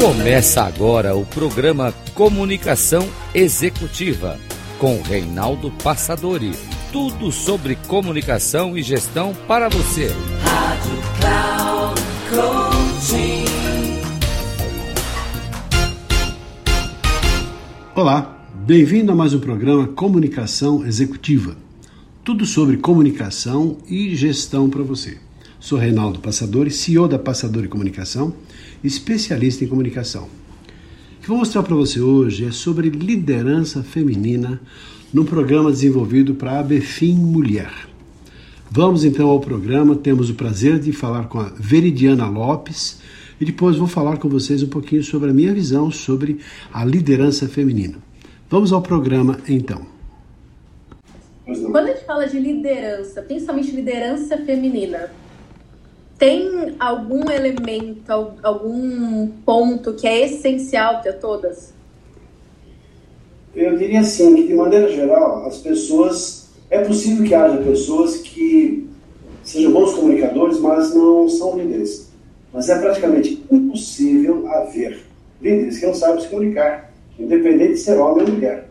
Começa 0.00 0.62
agora 0.62 1.16
o 1.16 1.26
programa 1.26 1.92
Comunicação 2.14 3.04
Executiva 3.34 4.38
com 4.78 5.02
Reinaldo 5.02 5.72
Passadori. 5.82 6.52
Tudo 6.92 7.32
sobre 7.32 7.74
comunicação 7.74 8.78
e 8.78 8.82
gestão 8.82 9.34
para 9.48 9.68
você. 9.68 10.06
Rádio 10.40 10.92
Cloud 11.18 12.00
Coaching. 12.30 13.44
Olá, 17.96 18.46
bem-vindo 18.54 19.10
a 19.10 19.16
mais 19.16 19.34
um 19.34 19.40
programa 19.40 19.88
Comunicação 19.88 20.86
Executiva. 20.86 21.56
Tudo 22.22 22.46
sobre 22.46 22.76
comunicação 22.76 23.78
e 23.88 24.14
gestão 24.14 24.70
para 24.70 24.84
você. 24.84 25.18
Sou 25.58 25.76
Reinaldo 25.76 26.20
Passadori, 26.20 26.70
CEO 26.70 27.08
da 27.08 27.18
Passadori 27.18 27.66
Comunicação, 27.66 28.32
especialista 28.82 29.64
em 29.64 29.68
comunicação. 29.68 30.24
O 31.18 31.20
que 31.22 31.28
vou 31.28 31.38
mostrar 31.38 31.62
para 31.62 31.74
você 31.74 32.00
hoje 32.00 32.46
é 32.46 32.50
sobre 32.50 32.88
liderança 32.90 33.82
feminina 33.82 34.60
no 35.12 35.24
programa 35.24 35.70
desenvolvido 35.70 36.34
para 36.34 36.52
a 36.52 36.58
Abefim 36.60 37.14
Mulher. 37.14 37.70
Vamos 38.70 39.04
então 39.04 39.28
ao 39.28 39.40
programa, 39.40 39.96
temos 39.96 40.28
o 40.28 40.34
prazer 40.34 40.78
de 40.78 40.92
falar 40.92 41.28
com 41.28 41.40
a 41.40 41.52
Veridiana 41.58 42.28
Lopes 42.28 43.00
e 43.40 43.44
depois 43.44 43.76
vou 43.76 43.86
falar 43.86 44.18
com 44.18 44.28
vocês 44.28 44.62
um 44.62 44.68
pouquinho 44.68 45.02
sobre 45.02 45.30
a 45.30 45.32
minha 45.32 45.54
visão 45.54 45.90
sobre 45.90 46.38
a 46.72 46.84
liderança 46.84 47.48
feminina. 47.48 47.96
Vamos 48.50 48.72
ao 48.72 48.82
programa 48.82 49.38
então. 49.48 49.86
Quando 51.44 51.76
a 51.78 51.86
gente 51.86 52.04
fala 52.04 52.26
de 52.26 52.38
liderança, 52.38 53.22
principalmente 53.22 53.70
liderança 53.70 54.36
feminina, 54.38 55.10
tem 56.18 56.74
algum 56.80 57.30
elemento, 57.30 58.10
algum 58.42 59.28
ponto 59.46 59.94
que 59.94 60.06
é 60.06 60.26
essencial 60.26 61.00
para 61.00 61.12
todas? 61.12 61.72
Eu 63.54 63.76
diria 63.78 64.00
assim, 64.00 64.34
que 64.34 64.48
de 64.48 64.54
maneira 64.54 64.90
geral, 64.90 65.46
as 65.46 65.58
pessoas. 65.58 66.48
É 66.70 66.84
possível 66.84 67.24
que 67.24 67.34
haja 67.34 67.56
pessoas 67.62 68.18
que 68.18 68.86
sejam 69.42 69.72
bons 69.72 69.94
comunicadores, 69.94 70.60
mas 70.60 70.94
não 70.94 71.26
são 71.26 71.56
líderes. 71.56 72.10
Mas 72.52 72.68
é 72.68 72.78
praticamente 72.78 73.42
impossível 73.50 74.46
haver 74.48 74.98
líderes 75.40 75.78
que 75.78 75.86
não 75.86 75.94
sabem 75.94 76.20
se 76.20 76.28
comunicar, 76.28 76.92
independente 77.18 77.72
de 77.72 77.78
ser 77.78 77.96
homem 77.98 78.24
ou 78.24 78.32
mulher. 78.32 78.68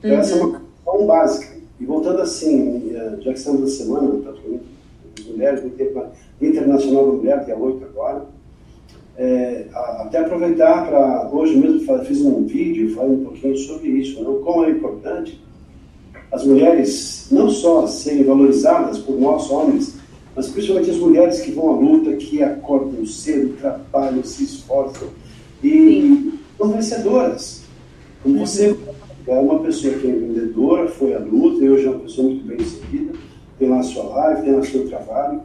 Então, 0.00 0.10
uhum. 0.10 0.18
essa 0.18 0.34
é 0.34 0.42
uma 0.42 0.60
questão 0.60 1.06
básica. 1.06 1.56
E 1.78 1.84
voltando 1.84 2.20
assim, 2.20 2.90
eh, 2.92 3.16
já 3.20 3.32
que 3.32 3.38
estamos 3.38 3.60
na 3.60 3.66
semana, 3.68 4.22
praticamente, 4.22 4.64
mulheres, 5.40 5.62
no 6.40 6.46
internacional 6.46 7.06
da 7.06 7.12
mulher, 7.12 7.44
dia 7.44 7.56
8 7.56 7.84
agora, 7.84 8.26
é, 9.16 9.66
até 9.72 10.18
aproveitar 10.18 10.86
para, 10.86 11.30
hoje 11.32 11.56
mesmo 11.56 11.80
fiz 12.04 12.20
um 12.20 12.44
vídeo 12.44 12.94
falando 12.94 13.20
um 13.20 13.24
pouquinho 13.24 13.56
sobre 13.56 13.88
isso, 13.88 14.22
não? 14.22 14.40
como 14.42 14.64
é 14.64 14.70
importante 14.70 15.40
as 16.32 16.44
mulheres 16.46 17.26
não 17.30 17.50
só 17.50 17.86
serem 17.86 18.22
valorizadas 18.22 18.98
por 18.98 19.18
nós 19.20 19.50
homens, 19.50 19.96
mas 20.36 20.48
principalmente 20.48 20.90
as 20.90 20.96
mulheres 20.96 21.40
que 21.40 21.50
vão 21.50 21.70
à 21.70 21.80
luta, 21.80 22.16
que 22.16 22.40
acordam 22.40 23.04
cedo, 23.04 23.56
trabalham, 23.60 24.22
se 24.22 24.44
esforçam 24.44 25.08
e 25.62 26.38
são 26.56 26.70
vencedoras. 26.70 27.64
Como 28.22 28.38
você 28.38 28.76
é 29.26 29.34
uma 29.34 29.58
pessoa 29.58 29.92
que 29.94 30.06
é 30.06 30.12
vendedora, 30.12 30.86
foi 30.86 31.14
à 31.14 31.18
luta, 31.18 31.64
e 31.64 31.68
hoje 31.68 31.86
é 31.86 31.90
uma 31.90 31.98
pessoa 31.98 32.28
muito 32.28 32.46
bem 32.46 32.60
seguida, 32.60 33.12
tem 33.60 33.68
lá 33.68 33.78
a 33.78 33.82
sua 33.82 34.02
live, 34.04 34.42
tem 34.42 34.52
lá 34.54 34.58
o 34.58 34.64
seu 34.64 34.88
trabalho, 34.88 35.42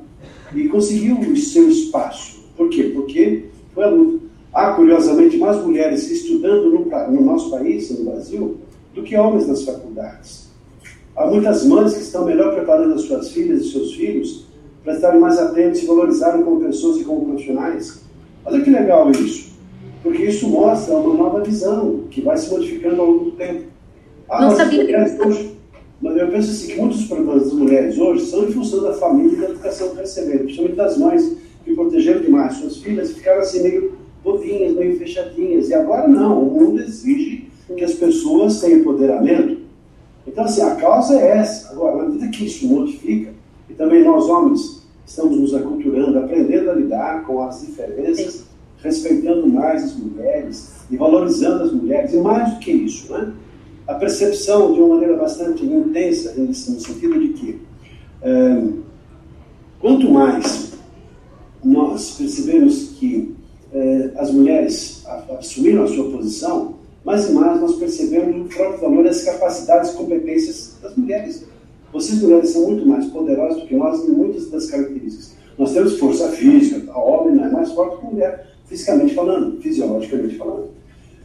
e 0.55 0.69
conseguiu 0.69 1.19
o 1.19 1.35
seu 1.35 1.67
espaço. 1.67 2.45
Por 2.55 2.69
quê? 2.69 2.91
Porque 2.95 3.43
foi 3.73 3.83
a 3.83 3.89
luta. 3.89 4.25
Há, 4.53 4.71
curiosamente, 4.71 5.37
mais 5.37 5.57
mulheres 5.57 6.09
estudando 6.09 6.71
no, 6.71 6.85
no 7.11 7.21
nosso 7.21 7.51
país, 7.51 7.91
no 7.91 8.05
Brasil, 8.05 8.55
do 8.93 9.03
que 9.03 9.17
homens 9.17 9.47
nas 9.47 9.63
faculdades. 9.63 10.49
Há 11.13 11.27
muitas 11.27 11.65
mães 11.65 11.93
que 11.93 12.01
estão 12.01 12.25
melhor 12.25 12.55
preparando 12.55 12.93
as 12.93 13.01
suas 13.01 13.31
filhas 13.31 13.61
e 13.61 13.71
seus 13.71 13.93
filhos 13.93 14.45
para 14.81 14.93
estarem 14.93 15.19
mais 15.19 15.37
atentos 15.37 15.83
e 15.83 15.85
valorizarem 15.85 16.41
como 16.41 16.61
pessoas 16.61 17.01
e 17.01 17.03
como 17.03 17.25
profissionais. 17.25 18.01
Olha 18.45 18.61
que 18.61 18.69
legal 18.69 19.11
isso, 19.11 19.51
porque 20.01 20.23
isso 20.23 20.47
mostra 20.47 20.95
uma 20.95 21.15
nova 21.15 21.43
visão 21.43 22.03
que 22.09 22.21
vai 22.21 22.37
se 22.37 22.49
modificando 22.49 23.01
ao 23.01 23.07
longo 23.07 23.25
do 23.25 23.31
tempo. 23.31 23.63
Ah, 24.29 24.41
Não 24.41 24.55
sabia 24.55 24.85
mas 26.01 26.17
eu 26.17 26.27
penso 26.29 26.51
assim, 26.51 26.67
que 26.67 26.79
muitos 26.79 27.05
problemas 27.05 27.43
das 27.43 27.53
mulheres 27.53 27.97
hoje 27.97 28.25
são 28.25 28.47
em 28.47 28.51
função 28.51 28.83
da 28.83 28.93
família 28.93 29.37
e 29.37 29.41
da 29.41 29.49
educação 29.49 29.89
que 29.89 29.97
receberam, 29.97 30.39
principalmente 30.39 30.75
das 30.75 30.97
mães 30.97 31.37
que 31.63 31.73
protegeram 31.73 32.21
demais 32.21 32.53
suas 32.55 32.77
filhas 32.77 33.11
e 33.11 33.15
ficaram 33.15 33.41
assim 33.41 33.63
meio 33.63 33.93
bovinhas, 34.23 34.73
meio 34.75 34.97
fechadinhas. 34.97 35.69
E 35.69 35.73
agora 35.73 36.07
não, 36.07 36.41
o 36.41 36.51
mundo 36.51 36.81
exige 36.81 37.47
que 37.75 37.83
as 37.83 37.93
pessoas 37.93 38.59
tenham 38.59 38.79
empoderamento. 38.79 39.59
Então, 40.27 40.43
assim, 40.43 40.61
a 40.61 40.75
causa 40.75 41.15
é 41.19 41.37
essa. 41.37 41.71
Agora, 41.71 42.03
à 42.03 42.09
medida 42.09 42.27
que 42.29 42.45
isso 42.45 42.67
modifica, 42.67 43.31
e 43.69 43.73
também 43.73 44.03
nós 44.03 44.27
homens 44.27 44.83
estamos 45.05 45.37
nos 45.37 45.53
aculturando, 45.53 46.17
aprendendo 46.17 46.71
a 46.71 46.73
lidar 46.73 47.23
com 47.25 47.41
as 47.43 47.61
diferenças, 47.61 48.43
respeitando 48.81 49.47
mais 49.47 49.83
as 49.83 49.95
mulheres 49.95 50.73
e 50.89 50.97
valorizando 50.97 51.63
as 51.63 51.71
mulheres, 51.71 52.13
e 52.13 52.17
mais 52.17 52.53
do 52.53 52.59
que 52.59 52.71
isso, 52.71 53.11
né? 53.11 53.31
A 53.87 53.93
percepção 53.95 54.73
de 54.73 54.79
uma 54.79 54.95
maneira 54.95 55.15
bastante 55.15 55.65
intensa, 55.65 56.33
no 56.37 56.53
sentido 56.53 57.19
de 57.19 57.27
que 57.29 57.61
é, 58.21 58.63
quanto 59.79 60.09
mais 60.09 60.73
nós 61.63 62.11
percebemos 62.11 62.89
que 62.99 63.35
é, 63.73 64.11
as 64.17 64.31
mulheres 64.31 65.03
assumiram 65.37 65.83
a 65.83 65.87
sua 65.87 66.09
posição, 66.11 66.75
mais 67.03 67.29
e 67.29 67.33
mais 67.33 67.61
nós 67.61 67.75
percebemos 67.75 68.45
o 68.45 68.49
próprio 68.49 68.81
valor 68.81 69.03
das 69.03 69.23
capacidades 69.23 69.91
e 69.91 69.95
competências 69.95 70.75
das 70.81 70.95
mulheres. 70.95 71.45
Vocês, 71.93 72.21
mulheres, 72.21 72.49
são 72.49 72.63
muito 72.63 72.85
mais 72.87 73.05
poderosas 73.07 73.61
do 73.61 73.67
que 73.67 73.75
nós 73.75 74.03
em 74.03 74.11
muitas 74.11 74.49
das 74.49 74.65
características. 74.69 75.35
Nós 75.57 75.71
temos 75.71 75.99
força 75.99 76.29
física, 76.29 76.91
a 76.91 76.99
homem 76.99 77.35
não 77.35 77.45
é 77.45 77.51
mais 77.51 77.71
forte 77.71 77.99
que 77.99 78.07
a 78.07 78.09
mulher, 78.09 78.47
fisicamente 78.65 79.13
falando, 79.13 79.61
fisiologicamente 79.61 80.35
falando. 80.35 80.69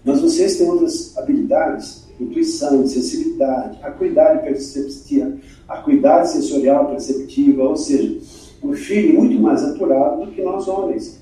Mas 0.05 0.21
vocês 0.21 0.57
têm 0.57 0.69
outras 0.69 1.17
habilidades 1.17 2.10
intuição, 2.21 2.87
sensibilidade, 2.87 3.79
acuidade 3.83 4.43
perceptiva, 4.43 5.33
acuidade 5.69 6.31
sensorial 6.31 6.87
perceptiva, 6.91 7.63
ou 7.65 7.77
seja, 7.77 8.19
um 8.63 8.73
feeling 8.75 9.15
muito 9.15 9.41
mais 9.41 9.65
apurado 9.65 10.27
do 10.27 10.33
que 10.33 10.43
nós 10.43 10.69
homens. 10.69 11.19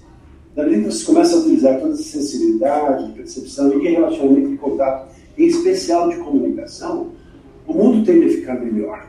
Da 0.54 0.64
medida 0.64 0.88
que 0.88 0.94
você 0.94 1.04
começa 1.04 1.36
a 1.36 1.38
utilizar 1.38 1.80
toda 1.80 1.92
essa 1.92 2.02
sensibilidade, 2.02 3.12
percepção 3.12 3.72
e 3.80 3.88
relacionamento 3.88 4.50
de 4.50 4.56
contato, 4.56 5.08
em 5.36 5.46
especial 5.46 6.08
de 6.08 6.16
comunicação, 6.16 7.12
o 7.66 7.72
mundo 7.72 8.04
tende 8.04 8.26
a 8.26 8.30
ficar 8.30 8.60
melhor. 8.60 9.06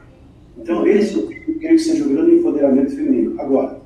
Então, 0.57 0.85
esse 0.85 1.16
eu 1.16 1.27
quero 1.59 1.75
que 1.75 1.79
seja 1.79 2.03
o 2.03 2.09
grande 2.09 2.35
empoderamento 2.35 2.91
feminino. 2.91 3.41
Agora, 3.41 3.79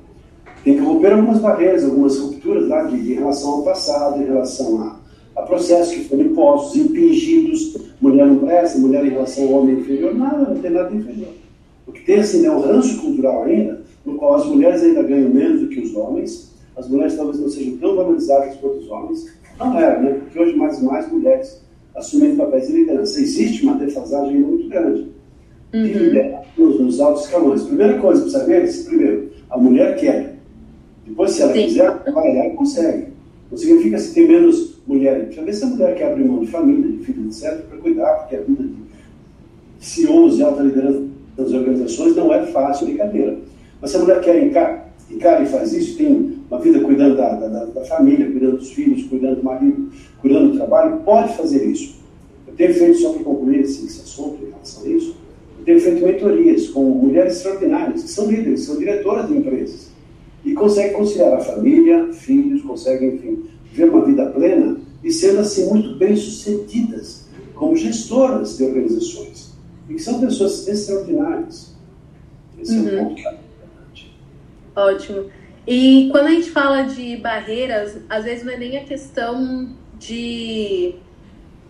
tem 0.62 0.74
que 0.74 0.80
romper 0.80 1.12
algumas 1.12 1.38
barreiras, 1.38 1.84
algumas 1.84 2.18
rupturas 2.18 2.68
lá 2.68 2.82
de, 2.82 2.96
em 2.96 3.14
relação 3.14 3.50
ao 3.52 3.62
passado, 3.62 4.20
em 4.20 4.26
relação 4.26 4.82
a 4.82 5.04
a 5.36 5.42
processos 5.42 5.94
que 5.94 6.04
foram 6.04 6.24
impostos, 6.24 6.76
impingidos, 6.76 7.76
mulher 8.04 8.26
não 8.26 8.38
presta, 8.38 8.78
mulher 8.78 9.04
em 9.04 9.10
relação 9.10 9.44
ao 9.44 9.62
homem 9.62 9.76
inferior, 9.76 10.14
nada, 10.14 10.50
não 10.50 10.60
tem 10.60 10.70
nada 10.70 10.90
de 10.90 10.96
inferior. 10.96 11.32
O 11.86 11.92
que 11.92 12.04
tem 12.04 12.20
assim 12.20 12.44
é 12.44 12.50
um 12.50 12.60
ranço 12.60 13.00
cultural 13.00 13.44
ainda, 13.44 13.82
no 14.04 14.16
qual 14.16 14.34
as 14.34 14.46
mulheres 14.46 14.82
ainda 14.82 15.02
ganham 15.02 15.30
menos 15.30 15.60
do 15.60 15.68
que 15.68 15.80
os 15.80 15.94
homens, 15.94 16.52
as 16.76 16.88
mulheres 16.88 17.16
talvez 17.16 17.40
não 17.40 17.48
sejam 17.48 17.76
tão 17.78 17.96
valorizadas 17.96 18.56
quanto 18.56 18.78
os 18.78 18.90
homens, 18.90 19.32
não 19.58 19.78
era, 19.78 20.00
né? 20.00 20.10
Porque 20.14 20.38
hoje 20.38 20.56
mais 20.56 20.78
e 20.80 20.84
mais 20.84 21.10
mulheres 21.10 21.62
assumem 21.94 22.36
papéis 22.36 22.66
de 22.66 22.72
liderança. 22.72 23.20
Existe 23.20 23.64
uma 23.64 23.76
defasagem 23.76 24.38
muito 24.38 24.68
grande 24.68 25.08
uhum. 25.72 25.82
liderança 25.82 26.44
nos, 26.58 26.80
nos 26.80 27.00
altos 27.00 27.24
escalões. 27.24 27.62
Primeira 27.62 27.98
coisa 28.00 28.22
para 28.22 28.30
saber, 28.30 28.84
primeiro, 28.84 29.30
a 29.48 29.56
mulher 29.56 29.96
quer. 29.96 30.36
Depois, 31.06 31.30
se 31.30 31.42
ela 31.42 31.52
Sim. 31.52 31.64
quiser, 31.66 32.02
e 32.06 32.56
consegue. 32.56 33.06
Não 33.50 33.58
significa 33.58 33.98
se 33.98 34.14
tem 34.14 34.26
menos 34.26 34.73
mulher. 34.86 35.24
Deixa 35.24 35.40
eu 35.40 35.44
ver 35.44 35.52
se 35.54 35.64
a 35.64 35.66
mulher 35.66 35.94
quer 35.96 36.12
abrir 36.12 36.24
mão 36.24 36.40
de 36.40 36.46
família, 36.46 36.90
de 36.90 37.04
filhos, 37.04 37.42
etc., 37.42 37.64
para 37.66 37.78
cuidar, 37.78 38.14
porque 38.20 38.36
a 38.36 38.40
vida 38.40 38.62
de 38.62 38.74
CEOs 39.84 40.38
e 40.38 40.42
alta 40.42 40.62
liderança 40.62 41.02
das 41.36 41.52
organizações 41.52 42.16
não 42.16 42.32
é 42.32 42.46
fácil, 42.46 42.86
brincadeira. 42.86 43.38
Mas 43.80 43.90
se 43.90 43.96
a 43.96 44.00
mulher 44.00 44.20
quer 44.20 44.42
encarar, 44.42 44.94
encara 45.10 45.42
e 45.42 45.46
faz 45.46 45.72
isso, 45.72 45.96
tem 45.96 46.38
uma 46.50 46.58
vida 46.58 46.80
cuidando 46.80 47.16
da, 47.16 47.34
da, 47.34 47.64
da, 47.66 47.84
família, 47.84 48.30
cuidando 48.30 48.58
dos 48.58 48.70
filhos, 48.70 49.04
cuidando 49.04 49.36
do 49.36 49.44
marido, 49.44 49.90
cuidando 50.20 50.52
do 50.52 50.56
trabalho, 50.56 50.98
pode 51.04 51.36
fazer 51.36 51.64
isso. 51.66 52.02
Eu 52.46 52.54
tenho 52.54 52.74
feito, 52.74 52.98
só 52.98 53.12
para 53.12 53.24
concluir 53.24 53.60
esse, 53.60 53.84
esse 53.84 54.00
assunto 54.00 54.42
em 54.42 54.50
relação 54.50 54.84
a 54.84 54.88
isso, 54.88 55.16
eu 55.58 55.64
tenho 55.64 55.80
feito 55.80 56.04
mentorias 56.04 56.68
com 56.68 56.82
mulheres 56.84 57.36
extraordinárias, 57.36 58.02
que 58.02 58.08
são 58.08 58.30
líderes, 58.30 58.60
são 58.60 58.78
diretoras 58.78 59.28
de 59.28 59.36
empresas, 59.36 59.90
e 60.44 60.52
conseguem 60.52 60.92
conciliar 60.92 61.34
a 61.34 61.40
família, 61.40 62.12
filhos, 62.12 62.62
conseguem, 62.62 63.14
enfim, 63.14 63.44
viver 63.74 63.90
uma 63.90 64.04
vida 64.04 64.26
plena 64.26 64.76
e 65.02 65.10
sendo 65.10 65.40
assim 65.40 65.68
muito 65.68 65.96
bem 65.96 66.14
sucedidas 66.14 67.26
como 67.54 67.76
gestoras 67.76 68.56
de 68.56 68.64
organizações. 68.64 69.52
E 69.88 69.94
que 69.94 70.02
são 70.02 70.20
pessoas 70.20 70.66
extraordinárias. 70.66 71.74
Esse 72.58 72.76
uhum. 72.76 72.88
é 72.88 72.92
o 72.92 73.04
ponto 73.04 73.14
que 73.16 73.26
é 73.26 73.32
importante. 73.32 74.16
Ótimo. 74.76 75.30
E 75.66 76.08
quando 76.10 76.26
a 76.26 76.30
gente 76.30 76.50
fala 76.50 76.82
de 76.82 77.16
barreiras, 77.16 77.98
às 78.08 78.24
vezes 78.24 78.44
não 78.44 78.52
é 78.52 78.56
nem 78.56 78.76
a 78.78 78.84
questão 78.84 79.68
de 79.98 80.94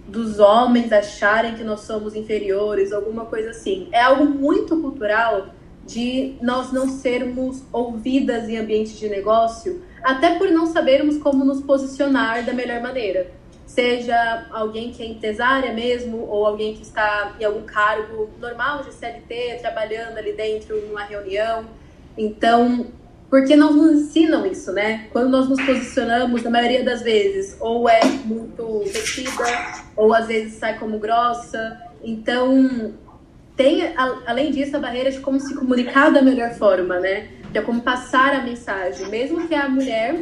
dos 0.06 0.38
homens 0.38 0.92
acharem 0.92 1.54
que 1.54 1.64
nós 1.64 1.80
somos 1.80 2.14
inferiores, 2.14 2.92
alguma 2.92 3.24
coisa 3.24 3.50
assim. 3.50 3.88
É 3.90 4.02
algo 4.02 4.26
muito 4.26 4.78
cultural 4.78 5.48
de 5.86 6.36
nós 6.40 6.72
não 6.72 6.88
sermos 6.88 7.62
ouvidas 7.72 8.48
em 8.48 8.56
ambiente 8.56 8.94
de 8.94 9.08
negócio, 9.08 9.82
até 10.02 10.38
por 10.38 10.50
não 10.50 10.66
sabermos 10.66 11.19
como 11.19 11.44
nos 11.44 11.60
posicionar 11.62 12.44
da 12.44 12.52
melhor 12.52 12.81
maneira. 12.81 13.31
Seja 13.66 14.46
alguém 14.52 14.92
que 14.92 15.02
é 15.02 15.06
empresária 15.06 15.72
mesmo, 15.72 16.28
ou 16.28 16.46
alguém 16.46 16.75
que 16.75 16.82
está 16.82 17.34
em 17.40 17.44
algum 17.44 17.62
cargo 17.62 18.31
normal 18.40 18.84
de 18.84 18.92
CLT, 18.94 19.58
trabalhando 19.60 20.16
ali 20.19 20.32
dentro 20.32 20.81
numa 20.86 21.02
reunião. 21.02 21.64
Então, 22.16 22.86
porque 23.28 23.56
não 23.56 23.72
nos 23.72 24.02
ensinam 24.02 24.46
isso, 24.46 24.72
né? 24.72 25.08
Quando 25.12 25.28
nós 25.31 25.48
nos 25.48 25.60
posicionamos, 25.60 26.42
na 26.44 26.50
maioria 26.50 26.84
das 26.84 27.02
vezes, 27.02 27.56
ou 27.58 27.88
é 27.88 28.04
muito 28.25 28.84
metida, 28.84 29.82
ou 29.96 30.14
às 30.14 30.28
vezes 30.28 30.54
sai 30.54 30.78
como 30.78 30.98
grossa. 31.00 31.81
Então, 32.02 32.94
tem, 33.56 33.82
além 34.26 34.50
disso, 34.50 34.76
a 34.76 34.80
barreira 34.80 35.10
de 35.10 35.20
como 35.20 35.38
se 35.38 35.54
comunicar 35.54 36.10
da 36.10 36.20
melhor 36.20 36.54
forma, 36.54 36.98
né? 36.98 37.28
De 37.52 37.60
como 37.62 37.80
passar 37.80 38.34
a 38.34 38.42
mensagem. 38.42 39.08
Mesmo 39.08 39.46
que 39.46 39.54
a 39.54 39.68
mulher 39.68 40.20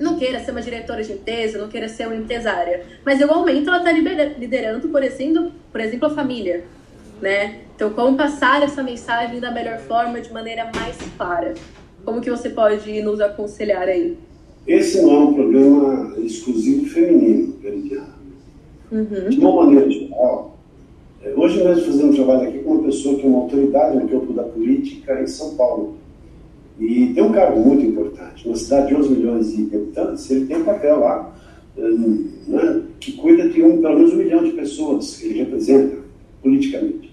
não 0.00 0.18
queira 0.18 0.40
ser 0.40 0.52
uma 0.52 0.62
diretora 0.62 1.02
de 1.04 1.12
empresa, 1.12 1.58
não 1.58 1.68
queira 1.68 1.88
ser 1.88 2.06
uma 2.06 2.16
empresária. 2.16 2.84
Mas, 3.04 3.20
igualmente, 3.20 3.68
ela 3.68 3.78
está 3.78 3.92
liderando, 3.92 4.88
por 4.88 5.02
exemplo, 5.02 5.52
por 5.70 5.80
exemplo, 5.80 6.06
a 6.08 6.10
família, 6.10 6.64
né? 7.20 7.60
Então, 7.74 7.90
como 7.90 8.16
passar 8.16 8.62
essa 8.62 8.82
mensagem 8.82 9.38
da 9.38 9.50
melhor 9.50 9.78
forma, 9.80 10.20
de 10.20 10.32
maneira 10.32 10.70
mais 10.74 10.96
clara. 11.16 11.54
Como 12.04 12.20
que 12.20 12.30
você 12.30 12.48
pode 12.48 13.02
nos 13.02 13.20
aconselhar 13.20 13.86
aí? 13.86 14.16
Esse 14.66 15.02
não 15.02 15.14
é 15.14 15.18
um 15.18 15.34
programa 15.34 16.18
exclusivo 16.18 16.86
feminino, 16.88 17.58
Veridiana. 17.60 18.14
Uhum. 18.90 19.28
De 19.28 19.38
uma 19.38 19.64
maneira 19.64 19.90
geral, 19.90 20.51
hoje 21.36 21.62
mesmo 21.62 21.84
fazendo 21.84 22.10
um 22.10 22.14
trabalho 22.14 22.48
aqui 22.48 22.58
com 22.58 22.72
uma 22.72 22.82
pessoa 22.84 23.16
que 23.16 23.24
é 23.24 23.28
uma 23.28 23.40
autoridade 23.40 23.96
no 23.96 24.08
campo 24.08 24.32
da 24.32 24.42
política 24.42 25.20
em 25.20 25.26
São 25.26 25.54
Paulo. 25.54 25.94
E 26.80 27.12
tem 27.14 27.22
um 27.22 27.32
cargo 27.32 27.60
muito 27.60 27.84
importante. 27.84 28.46
Uma 28.46 28.56
cidade 28.56 28.88
de 28.88 28.96
11 28.96 29.10
milhões 29.10 29.56
de 29.56 29.76
habitantes, 29.76 30.30
ele 30.30 30.46
tem 30.46 30.56
um 30.56 30.64
papel 30.64 31.00
lá 31.00 31.32
eh, 31.76 31.90
né, 32.48 32.82
que 32.98 33.12
cuida 33.12 33.48
de 33.48 33.62
um, 33.62 33.80
pelo 33.80 33.96
menos 33.96 34.12
um 34.12 34.16
milhão 34.16 34.42
de 34.42 34.52
pessoas 34.52 35.16
que 35.16 35.26
ele 35.26 35.40
representa 35.40 35.96
politicamente. 36.42 37.12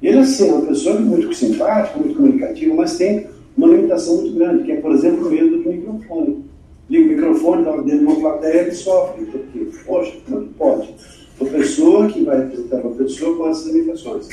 E 0.00 0.08
ele, 0.08 0.18
assim, 0.18 0.48
é 0.48 0.52
uma 0.52 0.66
pessoa 0.66 0.98
muito 1.00 1.32
simpática, 1.34 1.98
muito 1.98 2.16
comunicativa, 2.16 2.74
mas 2.74 2.96
tem 2.96 3.26
uma 3.56 3.68
limitação 3.68 4.16
muito 4.16 4.34
grande, 4.36 4.64
que 4.64 4.72
é, 4.72 4.76
por 4.76 4.92
exemplo, 4.92 5.26
o 5.26 5.30
medo 5.30 5.62
do 5.62 5.68
microfone. 5.70 6.44
Liga 6.90 7.04
o 7.04 7.08
microfone, 7.08 7.64
dá 7.64 7.76
dentro 7.76 7.98
de 7.98 8.04
uma 8.04 8.16
plateia, 8.16 8.62
ele 8.62 8.72
sofre, 8.72 9.24
porque, 9.24 9.66
poxa, 9.86 10.12
como 10.28 10.46
pode? 10.48 10.94
Pessoa 11.38 12.06
que 12.08 12.22
vai 12.22 12.38
representar 12.38 12.80
uma 12.80 12.94
pessoa 12.94 13.36
com 13.36 13.48
essas 13.48 13.66
limitações. 13.66 14.28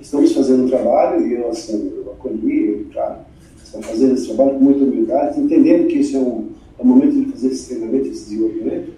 Estamos 0.00 0.32
fazendo 0.32 0.64
um 0.64 0.68
trabalho, 0.68 1.26
e 1.26 1.34
eu, 1.34 1.48
assim, 1.48 1.92
eu 1.96 2.12
acolhi, 2.12 2.68
eu, 2.68 2.86
claro, 2.92 3.16
estamos 3.62 3.86
fazendo 3.86 4.14
esse 4.14 4.26
trabalho 4.26 4.58
com 4.58 4.64
muita 4.64 4.84
humildade, 4.84 5.40
entendendo 5.40 5.86
que 5.86 5.98
isso 5.98 6.16
é 6.16 6.20
um, 6.20 6.48
é 6.78 6.82
um 6.82 6.86
momento 6.86 7.12
de 7.12 7.32
fazer 7.32 7.48
esse 7.48 7.68
treinamento, 7.68 8.08
esse 8.08 8.30
desenvolvimento, 8.30 8.92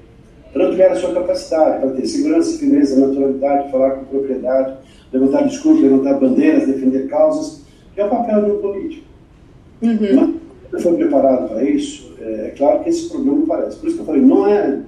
para 0.53 0.67
ampliar 0.67 0.93
a 0.93 0.97
sua 0.97 1.13
capacidade, 1.13 1.81
para 1.81 1.91
ter 1.91 2.07
segurança, 2.07 2.59
firmeza, 2.59 3.07
naturalidade, 3.07 3.71
falar 3.71 3.91
com 3.93 4.05
propriedade, 4.05 4.77
levantar 5.13 5.43
discursos, 5.43 5.83
levantar 5.83 6.21
bandeiras, 6.21 6.67
defender 6.67 7.09
causas, 7.09 7.63
que 7.95 8.01
é 8.01 8.05
o 8.05 8.11
papel 8.11 8.43
do 8.43 8.55
político. 8.61 9.07
Uhum. 9.83 10.39
Mas 10.71 10.83
foi 10.83 10.97
preparado 10.97 11.49
para 11.49 11.65
isso, 11.65 12.15
é, 12.21 12.25
é, 12.25 12.55
claro 12.57 12.83
que 12.83 12.91
esse 12.91 13.09
problema 13.09 13.43
aparece. 13.45 13.77
Por 13.79 13.87
isso 13.89 13.97
que 13.97 14.03
eu 14.03 14.07
falei, 14.07 14.23
não 14.23 14.47
é 14.47 14.81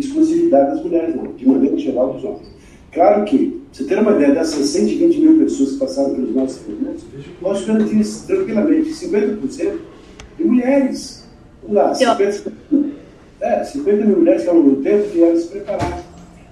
exclusividade 0.00 0.74
das 0.74 0.84
mulheres, 0.84 1.14
não, 1.14 1.32
de 1.32 1.48
maneira 1.48 1.76
geral 1.78 2.12
dos 2.12 2.24
homens. 2.24 2.48
Claro 2.92 3.24
que, 3.24 3.62
você 3.72 3.84
ter 3.84 3.98
uma 3.98 4.12
ideia 4.12 4.34
dessas 4.34 4.68
120 4.68 5.18
mil 5.18 5.38
pessoas 5.38 5.72
que 5.72 5.78
passaram 5.78 6.14
pelos 6.14 6.34
nossos 6.34 6.58
treinamentos, 6.58 7.04
nós 7.42 7.64
garantimos 7.64 8.20
tranquilamente 8.20 8.90
50% 8.90 9.78
de 10.38 10.44
mulheres. 10.44 11.24
Vamos 11.62 11.76
lá, 11.76 11.94
50, 11.94 12.52
é, 13.40 13.64
50 13.64 14.04
mil 14.04 14.18
mulheres 14.18 14.42
que 14.42 14.48
ao 14.48 14.56
longo 14.56 14.76
do 14.76 14.82
tempo 14.82 15.08
vieram 15.12 15.36
se 15.36 15.48
preparar. 15.48 16.02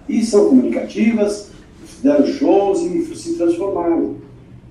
E 0.08 0.24
são 0.24 0.48
comunicativas, 0.48 1.50
deram 2.02 2.26
shows 2.26 2.82
e 2.82 3.14
se 3.14 3.34
transformaram. 3.34 4.16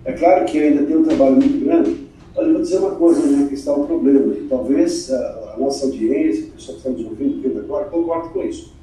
É 0.03 0.11
claro 0.11 0.45
que 0.45 0.59
ainda 0.59 0.83
tem 0.83 0.97
um 0.97 1.03
trabalho 1.03 1.35
muito 1.37 1.63
grande, 1.63 2.11
Olha, 2.35 2.47
eu 2.47 2.53
vou 2.53 2.61
dizer 2.61 2.77
uma 2.77 2.91
coisa, 2.91 3.27
né, 3.27 3.45
que 3.47 3.55
está 3.55 3.73
o 3.73 3.83
um 3.83 3.87
problema, 3.87 4.33
talvez 4.49 5.11
a, 5.11 5.40
a, 5.53 5.57
nossa 5.57 5.85
audiência, 5.85 6.45
o 6.45 6.51
pessoal 6.51 6.77
que 6.77 6.87
está 6.87 6.89
nos 6.89 7.05
ouvindo 7.05 7.59
agora, 7.59 7.85
concorde 7.85 8.29
com 8.29 8.43
isso. 8.43 8.73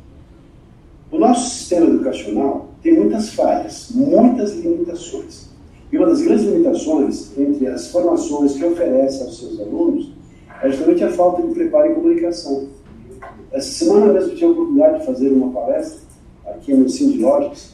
O 1.10 1.18
nosso 1.18 1.48
sistema 1.48 1.86
educacional 1.86 2.68
tem 2.82 2.94
muitas 2.94 3.30
falhas, 3.30 3.88
muitas 3.94 4.54
limitações. 4.56 5.48
E 5.90 5.96
uma 5.96 6.06
das 6.06 6.20
grandes 6.20 6.44
limitações 6.44 7.38
entre 7.38 7.66
as 7.66 7.88
formações 7.88 8.54
que 8.54 8.64
oferece 8.64 9.22
aos 9.22 9.38
seus 9.38 9.58
alunos 9.58 10.12
é 10.62 10.68
justamente 10.68 11.04
a 11.04 11.10
falta 11.10 11.42
de 11.42 11.54
preparo 11.54 11.90
em 11.90 11.94
comunicação. 11.94 12.68
Essa 13.50 13.70
semana 13.70 14.12
mesmo 14.12 14.32
eu 14.32 14.34
tive 14.34 14.44
a 14.44 14.50
oportunidade 14.50 14.98
de 14.98 15.06
fazer 15.06 15.28
uma 15.30 15.50
palestra 15.50 16.00
aqui 16.46 16.74
no 16.74 16.84
ensino 16.84 17.12
de 17.12 17.18
lógicas, 17.20 17.72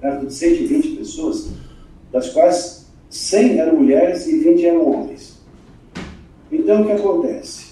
perto 0.00 0.26
de 0.26 0.32
120 0.32 0.96
pessoas, 0.96 1.48
das 2.10 2.30
quais 2.30 2.86
100 3.10 3.58
eram 3.58 3.76
mulheres 3.76 4.26
e 4.26 4.38
20 4.38 4.64
eram 4.64 4.90
homens. 4.90 5.36
Então, 6.50 6.82
o 6.82 6.86
que 6.86 6.92
acontece? 6.92 7.65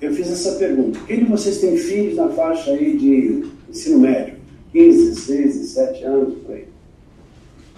Eu 0.00 0.14
fiz 0.14 0.30
essa 0.30 0.52
pergunta. 0.52 0.98
Quem 1.06 1.20
de 1.20 1.24
vocês 1.24 1.58
tem 1.58 1.76
filhos 1.76 2.16
na 2.16 2.28
faixa 2.30 2.70
aí 2.70 2.96
de 2.96 3.44
ensino 3.68 3.98
médio? 3.98 4.34
15, 4.72 5.10
16, 5.10 5.58
17 5.58 6.04
anos, 6.04 6.34
por 6.44 6.54
aí. 6.54 6.64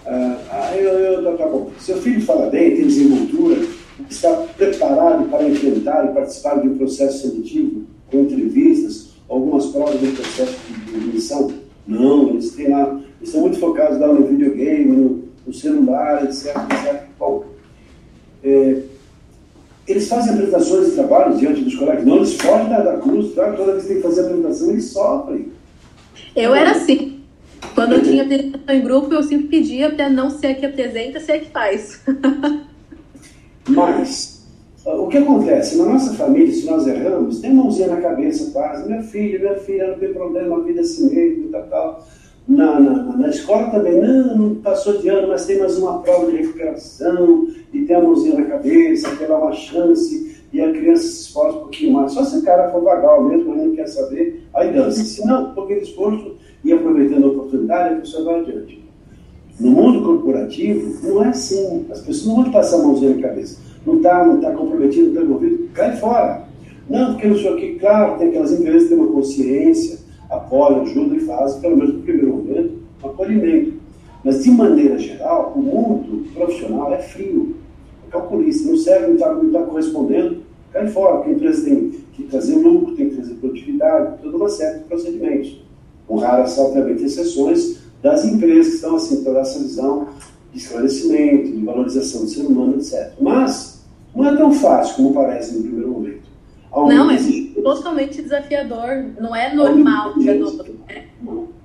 Ah, 0.05 0.75
eu, 0.77 0.91
eu, 0.99 1.37
tá 1.37 1.47
bom. 1.47 1.71
Seu 1.79 1.97
filho 1.97 2.21
fala 2.21 2.49
bem, 2.49 2.75
tem 2.75 2.87
desenvoltura, 2.87 3.61
está 4.09 4.31
preparado 4.57 5.29
para 5.29 5.47
enfrentar 5.49 6.05
e 6.05 6.13
participar 6.13 6.61
de 6.61 6.67
um 6.67 6.77
processo 6.77 7.21
seletivo, 7.21 7.83
com 8.09 8.19
entrevistas, 8.19 9.09
algumas 9.27 9.65
provas 9.67 9.99
do 9.99 10.15
processo 10.15 10.57
de 10.67 10.95
admissão? 10.95 11.51
Não, 11.87 12.29
eles 12.29 12.51
têm 12.51 12.69
lá, 12.69 13.01
eles 13.19 13.29
estão 13.29 13.41
muito 13.41 13.59
focados 13.59 13.99
lá 13.99 14.07
no 14.07 14.25
videogame, 14.25 14.85
no, 14.85 15.23
no 15.45 15.53
celular, 15.53 16.23
etc, 16.23 16.55
etc. 16.55 17.03
Bom, 17.17 17.45
é, 18.43 18.81
eles 19.87 20.07
fazem 20.07 20.33
apresentações 20.33 20.87
de 20.87 20.91
trabalho 20.93 21.37
diante 21.37 21.61
dos 21.61 21.75
colegas, 21.75 22.05
não, 22.05 22.17
eles 22.17 22.33
fogem 22.35 22.69
da, 22.69 22.79
da 22.81 22.97
cruz, 22.97 23.33
tá? 23.33 23.51
toda 23.51 23.73
vez 23.73 23.83
que 23.83 23.89
tem 23.89 23.97
que 23.97 24.03
fazer 24.03 24.21
apresentação, 24.21 24.69
eles 24.71 24.85
sofrem. 24.85 25.47
Eu 26.35 26.55
era 26.55 26.71
assim. 26.71 27.21
Quando 27.75 27.93
eu 27.93 28.03
tinha 28.03 28.23
apresentação 28.23 28.75
em 28.75 28.81
grupo, 28.81 29.13
eu 29.13 29.23
sempre 29.23 29.47
pedia 29.47 29.91
para 29.91 30.09
não 30.09 30.29
ser 30.29 30.47
a 30.47 30.55
que 30.55 30.65
apresenta, 30.65 31.19
ser 31.19 31.33
a 31.33 31.39
que 31.39 31.49
faz. 31.49 32.01
Mas, 33.67 34.45
o 34.85 35.07
que 35.07 35.17
acontece? 35.17 35.77
Na 35.77 35.85
nossa 35.85 36.13
família, 36.13 36.53
se 36.53 36.65
nós 36.65 36.85
erramos, 36.87 37.39
tem 37.39 37.53
mãozinha 37.53 37.87
na 37.87 38.01
cabeça 38.01 38.51
quase, 38.51 38.87
minha 38.87 39.01
filha, 39.01 39.39
minha 39.39 39.55
filha, 39.55 39.87
não 39.87 39.99
tem 39.99 40.13
problema, 40.13 40.57
a 40.57 40.61
vida 40.61 40.79
é 40.79 40.83
assim 40.83 41.13
mesmo, 41.13 41.49
tal, 41.49 41.63
tal. 41.63 42.07
Na, 42.47 42.77
na, 42.79 43.17
na, 43.17 43.29
escola 43.29 43.69
também, 43.69 44.01
não, 44.01 44.55
passou 44.55 44.97
de 44.97 45.07
ano, 45.07 45.29
mas 45.29 45.45
tem 45.45 45.59
mais 45.59 45.77
uma 45.77 45.99
prova 45.99 46.29
de 46.29 46.37
recuperação, 46.37 47.47
e 47.73 47.83
tem 47.83 47.95
a 47.95 48.01
mãozinha 48.01 48.37
na 48.37 48.45
cabeça, 48.45 49.15
quer 49.15 49.29
dar 49.29 49.37
uma 49.37 49.53
chance, 49.53 50.43
e 50.51 50.61
a 50.61 50.71
criança 50.71 51.03
se 51.03 51.21
esforça 51.21 51.57
um 51.57 51.61
pouquinho 51.61 51.93
mais. 51.93 52.11
Só 52.11 52.23
se 52.23 52.37
o 52.37 52.43
cara 52.43 52.69
for 52.69 52.83
vagal 52.83 53.23
mesmo, 53.23 53.55
mas 53.55 53.65
não 53.65 53.75
quer 53.75 53.87
saber, 53.87 54.43
aí 54.53 54.71
dança. 54.73 55.03
Se 55.03 55.25
não, 55.25 55.53
por 55.53 55.63
aquele 55.63 55.81
esforço 55.81 56.35
e 56.63 56.71
aproveitando 56.71 57.25
a 57.25 57.29
oportunidade, 57.29 57.95
a 57.95 57.97
pessoa 57.99 58.25
vai 58.25 58.39
adiante. 58.41 58.83
No 59.59 59.71
mundo 59.71 60.03
corporativo, 60.03 61.07
não 61.07 61.23
é 61.23 61.29
assim. 61.29 61.85
As 61.89 62.01
pessoas 62.01 62.27
não 62.27 62.35
vão 62.35 62.43
te 62.45 62.51
passar 62.51 62.75
a 62.77 62.83
mãozinha 62.83 63.15
na 63.15 63.21
cabeça. 63.21 63.59
Não 63.85 63.97
está 63.97 64.25
não 64.25 64.39
tá 64.39 64.51
comprometido, 64.51 65.05
não 65.05 65.13
está 65.13 65.21
envolvido, 65.23 65.69
cai 65.73 65.95
fora. 65.97 66.43
Não, 66.89 67.13
porque 67.13 67.27
não 67.27 67.37
sei 67.37 67.51
o 67.51 67.55
que, 67.55 67.75
claro, 67.75 68.17
tem 68.17 68.29
aquelas 68.29 68.51
empresas 68.51 68.83
que 68.83 68.89
têm 68.89 68.97
uma 68.97 69.11
consciência, 69.11 69.99
apoiam, 70.35 70.81
ajudam 70.81 71.15
e 71.15 71.19
fazem, 71.21 71.61
pelo 71.61 71.77
menos 71.77 71.93
no 71.95 72.01
primeiro 72.01 72.35
momento, 72.35 72.79
um 73.03 73.07
acolhimento. 73.07 73.73
Mas, 74.23 74.43
de 74.43 74.51
maneira 74.51 74.97
geral, 74.97 75.53
o 75.55 75.61
mundo 75.61 76.23
profissional 76.33 76.93
é 76.93 76.99
frio, 76.99 77.55
é 78.07 78.11
calculista, 78.11 78.69
não 78.69 78.77
serve, 78.77 79.07
não 79.07 79.15
está 79.15 79.59
tá 79.59 79.65
correspondendo, 79.65 80.37
cai 80.71 80.87
fora, 80.87 81.17
porque 81.17 81.31
a 81.31 81.33
empresa 81.33 81.65
tem 81.65 81.91
que 82.13 82.23
trazer 82.23 82.55
lucro, 82.55 82.95
tem 82.95 83.09
que 83.09 83.15
trazer 83.15 83.33
produtividade, 83.35 84.21
toda 84.21 84.37
uma 84.37 84.49
série 84.49 84.79
de 84.79 84.85
procedimentos. 84.85 85.61
Com 86.07 86.17
raras, 86.17 86.57
obviamente, 86.57 87.03
exceções 87.03 87.83
das 88.01 88.25
empresas 88.25 88.67
que 88.67 88.75
estão 88.75 88.95
assim, 88.95 89.23
toda 89.23 89.39
essa 89.39 89.59
visão 89.59 90.07
de 90.51 90.59
esclarecimento, 90.59 91.51
de 91.51 91.65
valorização 91.65 92.21
do 92.21 92.27
ser 92.27 92.45
humano, 92.45 92.75
etc. 92.75 93.13
Mas 93.19 93.83
não 94.15 94.27
é 94.27 94.35
tão 94.35 94.51
fácil 94.51 94.95
como 94.95 95.13
parece 95.13 95.55
no 95.55 95.63
primeiro 95.63 95.89
momento. 95.89 96.23
Não, 96.71 97.11
é 97.11 97.15
totalmente 97.61 98.21
desafiador, 98.21 99.11
não 99.19 99.35
é 99.35 99.53
normal 99.53 100.17
né? 100.17 101.07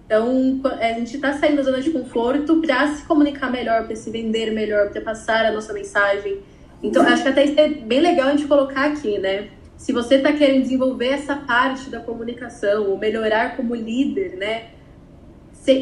Então, 0.07 0.61
a 0.81 0.93
gente 0.95 1.17
está 1.17 1.35
saindo 1.35 1.57
da 1.57 1.63
zona 1.65 1.83
de 1.83 1.91
conforto 1.91 2.63
para 2.63 2.89
se 2.95 3.05
comunicar 3.05 3.51
melhor, 3.51 3.85
para 3.87 3.95
se 3.95 4.11
vender 4.11 4.51
melhor, 4.53 4.91
para 4.91 5.03
passar 5.03 5.45
a 5.45 5.53
nossa 5.53 5.73
mensagem. 5.75 6.39
Então, 6.83 7.03
acho 7.03 7.23
que 7.23 7.29
até 7.29 7.45
isso 7.45 7.61
é 7.61 7.69
bem 7.69 8.01
legal 8.01 8.29
a 8.29 8.31
gente 8.31 8.47
colocar 8.47 8.87
aqui, 8.87 9.19
né? 9.19 9.49
Se 9.77 9.93
você 9.93 10.15
está 10.15 10.33
querendo 10.33 10.63
desenvolver 10.63 11.09
essa 11.09 11.37
parte 11.37 11.91
da 11.91 12.01
comunicação, 12.01 12.89
ou 12.89 12.97
melhorar 12.97 13.55
como 13.57 13.75
líder, 13.75 14.37
né? 14.37 14.71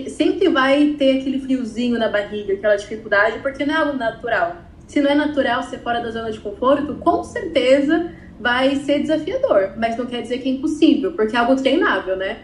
sempre 0.08 0.48
vai 0.48 0.94
ter 0.98 1.20
aquele 1.20 1.38
friozinho 1.38 1.96
na 1.96 2.08
barriga, 2.08 2.54
aquela 2.54 2.74
dificuldade, 2.74 3.38
porque 3.38 3.64
não 3.64 3.74
é 3.74 3.78
algo 3.78 3.96
natural. 3.96 4.56
Se 4.86 5.00
não 5.00 5.10
é 5.10 5.14
natural 5.14 5.62
ser 5.62 5.78
fora 5.78 6.00
da 6.00 6.10
zona 6.10 6.32
de 6.32 6.40
conforto, 6.40 6.94
com 6.96 7.22
certeza 7.22 8.12
vai 8.40 8.76
ser 8.76 9.00
desafiador, 9.00 9.70
mas 9.76 9.96
não 9.96 10.06
quer 10.06 10.22
dizer 10.22 10.38
que 10.38 10.48
é 10.48 10.52
impossível, 10.52 11.12
porque 11.12 11.36
é 11.36 11.38
algo 11.38 11.56
treinável, 11.56 12.16
né? 12.16 12.38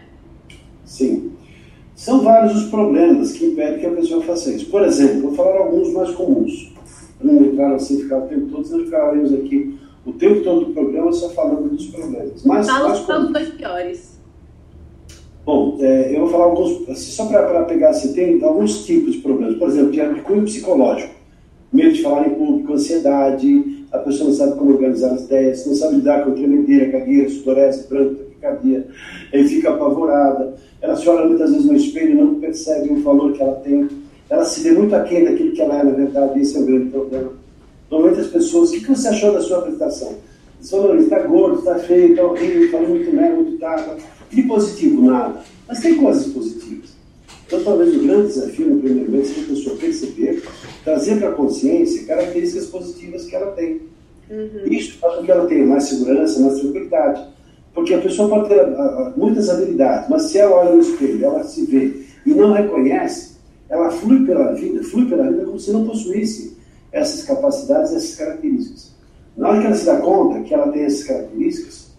Sim. 0.85 1.31
São 1.95 2.21
vários 2.21 2.55
os 2.55 2.69
problemas 2.69 3.33
que 3.33 3.45
impedem 3.45 3.79
que 3.79 3.85
a 3.85 3.91
pessoa 3.91 4.21
faça 4.23 4.51
isso. 4.51 4.65
Por 4.67 4.81
exemplo, 4.81 5.21
vou 5.21 5.33
falar 5.33 5.57
alguns 5.59 5.93
mais 5.93 6.11
comuns 6.11 6.73
não 7.23 7.43
entrar 7.43 7.73
assim, 7.73 8.01
ficar 8.01 8.19
o 8.19 8.27
tempo 8.27 8.47
todo, 8.47 8.65
senão 8.65 8.83
ficaremos 8.83 9.33
aqui 9.33 9.77
o 10.05 10.11
tempo 10.13 10.41
todo 10.41 10.65
do 10.65 10.73
programa 10.73 11.11
só 11.13 11.29
falando 11.29 11.69
dos 11.69 11.87
problemas. 11.87 12.43
Mas, 12.43 12.67
Fala 12.67 12.93
os 12.93 13.31
dois 13.31 13.49
piores. 13.49 14.19
Bom, 15.45 15.77
é, 15.79 16.15
eu 16.15 16.21
vou 16.21 16.29
falar 16.29 16.45
alguns, 16.45 16.89
assim, 16.89 17.11
só 17.11 17.25
para 17.25 17.63
pegar 17.63 17.89
assim, 17.89 18.13
tem 18.13 18.41
alguns 18.43 18.85
tipos 18.85 19.13
de 19.13 19.19
problemas. 19.19 19.57
Por 19.57 19.69
exemplo, 19.69 19.91
de 19.91 20.21
cunho 20.21 20.43
psicológico. 20.43 21.13
Medo 21.71 21.93
de 21.93 22.01
falar 22.01 22.27
em 22.27 22.35
público, 22.35 22.73
ansiedade, 22.73 23.82
a 23.93 23.99
pessoa 23.99 24.29
não 24.29 24.35
sabe 24.35 24.57
como 24.57 24.73
organizar 24.73 25.13
as 25.13 25.23
ideias, 25.23 25.65
não 25.65 25.75
sabe 25.75 25.95
lidar 25.95 26.25
com 26.25 26.31
tremedeira, 26.31 26.91
gagueira, 26.91 27.29
sudorese, 27.29 27.87
branco, 27.87 28.15
taquicardia, 28.15 28.87
aí 29.31 29.47
fica 29.47 29.69
apavorada. 29.69 30.55
Ela 30.81 30.95
se 30.97 31.07
olha 31.07 31.27
muitas 31.27 31.51
vezes 31.51 31.65
no 31.65 31.75
espelho 31.75 32.11
e 32.11 32.15
não 32.15 32.35
percebe 32.35 32.91
o 32.91 33.01
valor 33.01 33.31
que 33.31 33.41
ela 33.41 33.55
tem 33.55 33.87
ela 34.33 34.45
se 34.45 34.61
vê 34.61 34.71
muito 34.71 34.95
aquém 34.95 35.25
daquilo 35.25 35.51
que 35.51 35.61
ela 35.61 35.79
é, 35.79 35.83
na 35.83 35.91
verdade, 35.91 36.39
esse 36.39 36.57
é 36.57 36.59
o 36.59 36.65
grande 36.65 36.89
problema. 36.89 37.33
Normalmente 37.91 38.21
as 38.21 38.27
pessoas, 38.27 38.71
o 38.71 38.73
que 38.73 38.87
você 38.87 39.07
achou 39.09 39.31
da 39.31 39.41
sua 39.41 39.59
apresentação? 39.59 40.15
Você 40.59 40.71
falou, 40.71 40.95
está 40.95 41.19
gordo, 41.19 41.59
está 41.59 41.75
feio, 41.75 42.11
está 42.11 42.23
horrível, 42.23 42.65
está 42.65 42.79
muito 42.79 43.15
merda, 43.15 43.35
muito 43.35 43.59
tarde. 43.59 44.03
De 44.31 44.41
positivo, 44.43 45.03
nada. 45.03 45.39
Mas 45.67 45.81
tem 45.81 45.97
coisas 45.97 46.27
positivas. 46.33 46.92
Então, 47.53 47.65
talvez 47.65 47.95
o 47.95 47.99
grande 47.99 48.27
desafio, 48.29 48.67
no 48.67 48.81
primeiro 48.81 49.11
momento, 49.11 49.27
seja 49.27 49.41
a 49.41 49.49
pessoa 49.49 49.77
perceber, 49.77 50.43
trazer 50.83 51.19
para 51.19 51.29
a 51.29 51.33
consciência 51.33 52.03
características 52.07 52.65
positivas 52.65 53.25
que 53.25 53.35
ela 53.35 53.51
tem. 53.51 53.81
Uhum. 54.27 54.71
Isso 54.71 54.97
faz 54.97 55.17
com 55.17 55.23
que 55.23 55.31
ela 55.31 55.45
tenha 55.45 55.63
mais 55.63 55.83
segurança, 55.83 56.39
mais 56.39 56.59
tranquilidade. 56.59 57.27
Porque 57.71 57.93
a 57.93 58.01
pessoa 58.01 58.27
pode 58.27 58.49
ter 58.49 58.59
uh, 58.59 59.13
muitas 59.15 59.51
habilidades, 59.51 60.09
mas 60.09 60.23
se 60.23 60.39
ela 60.39 60.55
olha 60.55 60.71
no 60.71 60.81
espelho, 60.81 61.23
ela 61.23 61.43
se 61.43 61.63
vê 61.65 61.93
e 62.25 62.31
não 62.31 62.53
reconhece, 62.53 63.35
ela 63.69 63.91
flui 63.91 64.25
pela 64.25 64.53
vida, 64.53 64.83
flui 64.83 65.07
pela 65.07 65.29
vida 65.29 65.45
como 65.45 65.59
se 65.59 65.71
não 65.71 65.85
possuísse 65.85 66.57
essas 66.91 67.23
capacidades, 67.23 67.93
essas 67.93 68.15
características. 68.15 68.95
Na 69.37 69.49
hora 69.49 69.61
que 69.61 69.67
ela 69.67 69.75
se 69.75 69.85
dá 69.85 69.97
conta 69.97 70.41
que 70.41 70.53
ela 70.55 70.71
tem 70.71 70.85
essas 70.85 71.03
características, 71.03 71.91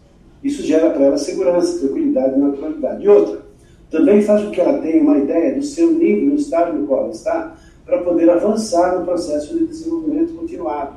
isso 0.43 0.65
gera 0.65 0.91
para 0.91 1.05
ela 1.05 1.17
segurança, 1.17 1.79
tranquilidade 1.79 2.35
e 2.35 2.39
naturalidade. 2.43 3.05
E 3.05 3.09
outra, 3.09 3.44
também 3.91 4.23
faz 4.23 4.43
com 4.43 4.51
que 4.51 4.61
ela 4.61 4.79
tenha 4.79 5.03
uma 5.03 5.19
ideia 5.19 5.55
do 5.55 5.63
seu 5.63 5.93
nível, 5.93 6.27
no 6.27 6.35
estado 6.35 6.79
no 6.79 6.87
qual 6.87 7.05
ela 7.05 7.11
está, 7.11 7.57
para 7.85 7.99
poder 7.99 8.29
avançar 8.31 8.99
no 8.99 9.05
processo 9.05 9.57
de 9.57 9.67
desenvolvimento 9.67 10.35
continuado. 10.35 10.97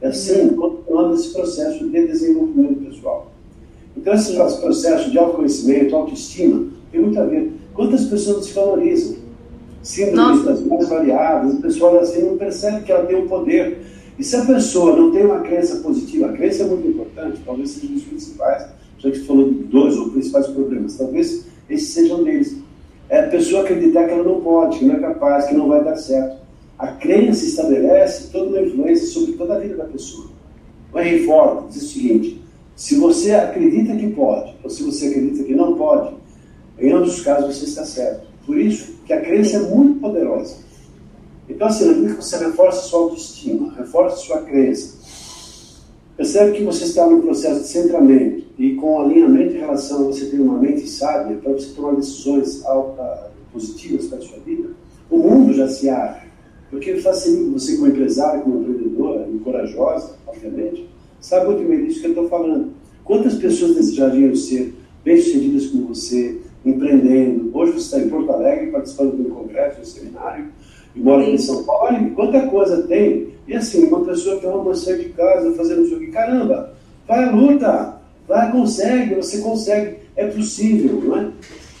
É 0.00 0.08
assim, 0.08 0.48
uhum. 0.48 0.56
continuando 0.56 1.14
esse 1.14 1.32
processo 1.32 1.88
de 1.88 2.06
desenvolvimento 2.06 2.84
pessoal. 2.84 3.30
Então, 3.96 4.12
esse 4.14 4.34
processo 4.60 5.10
de 5.10 5.18
autoconhecimento, 5.18 5.94
autoestima, 5.94 6.66
tem 6.90 7.00
muito 7.00 7.18
a 7.18 7.24
ver. 7.24 7.52
Quantas 7.72 8.04
pessoas 8.04 8.46
se 8.46 8.52
valorizam? 8.52 9.24
síndromes 9.84 10.44
das 10.44 10.60
mais 10.62 10.88
variáveis, 10.88 11.56
a 11.56 11.60
pessoa 11.60 12.00
assim 12.00 12.22
não 12.22 12.38
percebe 12.38 12.84
que 12.84 12.90
ela 12.90 13.04
tem 13.06 13.16
um 13.16 13.28
poder. 13.28 13.78
E 14.18 14.24
se 14.24 14.34
a 14.36 14.44
pessoa 14.44 14.96
não 14.96 15.12
tem 15.12 15.24
uma 15.26 15.40
crença 15.40 15.76
positiva, 15.76 16.26
a 16.26 16.32
crença 16.32 16.62
é 16.62 16.66
muito 16.66 16.88
importante, 16.88 17.40
talvez 17.44 17.70
seja 17.70 17.86
um 17.86 17.94
dos 17.94 18.04
principais, 18.04 18.66
já 18.98 19.10
que 19.10 19.18
falou 19.20 19.52
de 19.52 19.64
dois 19.64 19.96
ou 19.96 20.10
principais 20.10 20.46
problemas, 20.46 20.96
talvez 20.96 21.46
esses 21.68 21.88
sejam 21.88 22.22
deles. 22.22 22.56
É 23.08 23.20
a 23.20 23.28
pessoa 23.28 23.62
acreditar 23.62 24.06
que 24.06 24.12
ela 24.12 24.24
não 24.24 24.40
pode, 24.40 24.78
que 24.78 24.84
não 24.84 24.96
é 24.96 25.00
capaz, 25.00 25.46
que 25.46 25.54
não 25.54 25.68
vai 25.68 25.84
dar 25.84 25.96
certo. 25.96 26.36
A 26.78 26.88
crença 26.88 27.44
estabelece 27.44 28.30
toda 28.32 28.50
uma 28.50 28.60
influência 28.60 29.06
sobre 29.06 29.32
toda 29.34 29.54
a 29.54 29.58
vida 29.58 29.76
da 29.76 29.84
pessoa. 29.84 30.28
O 30.92 30.98
Henry 30.98 31.24
Ford 31.24 31.68
diz 31.70 31.82
o 31.82 31.86
seguinte: 31.86 32.42
se 32.74 32.96
você 32.96 33.32
acredita 33.32 33.94
que 33.94 34.08
pode, 34.10 34.54
ou 34.62 34.70
se 34.70 34.82
você 34.82 35.08
acredita 35.08 35.44
que 35.44 35.54
não 35.54 35.76
pode, 35.76 36.14
em 36.78 36.92
ambos 36.92 37.18
os 37.18 37.22
casos 37.22 37.56
você 37.56 37.64
está 37.66 37.84
certo. 37.84 38.26
Por 38.44 38.58
isso 38.58 38.94
que 39.06 39.12
a 39.12 39.20
crença 39.20 39.56
é 39.56 39.60
muito 39.60 40.00
poderosa. 40.00 40.56
Então, 41.48 41.66
assim, 41.68 42.06
que 42.06 42.14
você 42.14 42.38
reforça 42.38 42.82
sua 42.82 43.00
autoestima, 43.00 43.72
reforça 43.74 44.16
sua 44.16 44.42
crença. 44.42 45.03
Percebe 46.16 46.56
que 46.56 46.62
você 46.62 46.84
está 46.84 47.06
num 47.06 47.20
processo 47.20 47.60
de 47.60 47.68
centramento 47.68 48.44
e 48.58 48.74
com 48.76 49.00
alinhamento 49.00 49.54
em 49.54 49.58
relação 49.58 50.00
a 50.00 50.04
você 50.04 50.26
ter 50.26 50.40
uma 50.40 50.58
mente 50.58 50.88
sábia 50.88 51.36
para 51.36 51.52
você 51.52 51.74
tomar 51.74 51.96
decisões 51.96 52.64
alta, 52.64 53.32
positivas 53.52 54.06
para 54.06 54.18
a 54.18 54.22
sua 54.22 54.38
vida, 54.38 54.70
o 55.10 55.18
mundo 55.18 55.52
já 55.52 55.68
se 55.68 55.88
abre. 55.88 56.28
Porque 56.70 56.96
facilita 56.96 57.50
você, 57.50 57.76
como 57.76 57.88
empresário, 57.88 58.42
como 58.42 58.60
empreendedora 58.60 59.28
e 59.32 59.38
corajosa, 59.38 60.16
obviamente, 60.26 60.88
sabe 61.20 61.46
muito 61.46 61.68
bem 61.68 61.84
disso 61.84 62.00
que 62.00 62.06
eu 62.06 62.10
estou 62.10 62.28
falando. 62.28 62.72
Quantas 63.04 63.34
pessoas 63.34 63.74
desejariam 63.74 64.34
ser 64.34 64.74
bem-sucedidas 65.04 65.66
como 65.66 65.88
você, 65.88 66.40
empreendendo. 66.64 67.50
Hoje 67.52 67.72
você 67.72 67.96
está 67.96 67.98
em 68.00 68.08
Porto 68.08 68.32
Alegre 68.32 68.70
participando 68.70 69.16
de 69.16 69.22
um 69.22 69.30
congresso, 69.34 69.76
de 69.76 69.82
um 69.82 69.84
seminário, 69.84 70.46
e 70.96 71.00
mora 71.00 71.22
aqui 71.22 71.32
em 71.32 71.38
São 71.38 71.62
Paulo. 71.64 71.86
Olha 71.86 72.10
quanta 72.10 72.46
coisa 72.46 72.82
tem. 72.84 73.33
E 73.46 73.54
assim, 73.54 73.84
uma 73.86 74.04
pessoa 74.04 74.40
que 74.40 74.46
ama 74.46 74.74
sair 74.74 75.04
de 75.04 75.08
casa, 75.10 75.52
fazendo 75.52 75.82
isso 75.82 75.96
aqui, 75.96 76.06
caramba, 76.08 76.72
vai 77.06 77.24
à 77.24 77.30
luta, 77.30 77.96
vai, 78.26 78.50
consegue, 78.50 79.14
você 79.14 79.38
consegue, 79.38 79.96
é 80.16 80.26
possível, 80.26 81.00
não 81.02 81.18
é? 81.18 81.30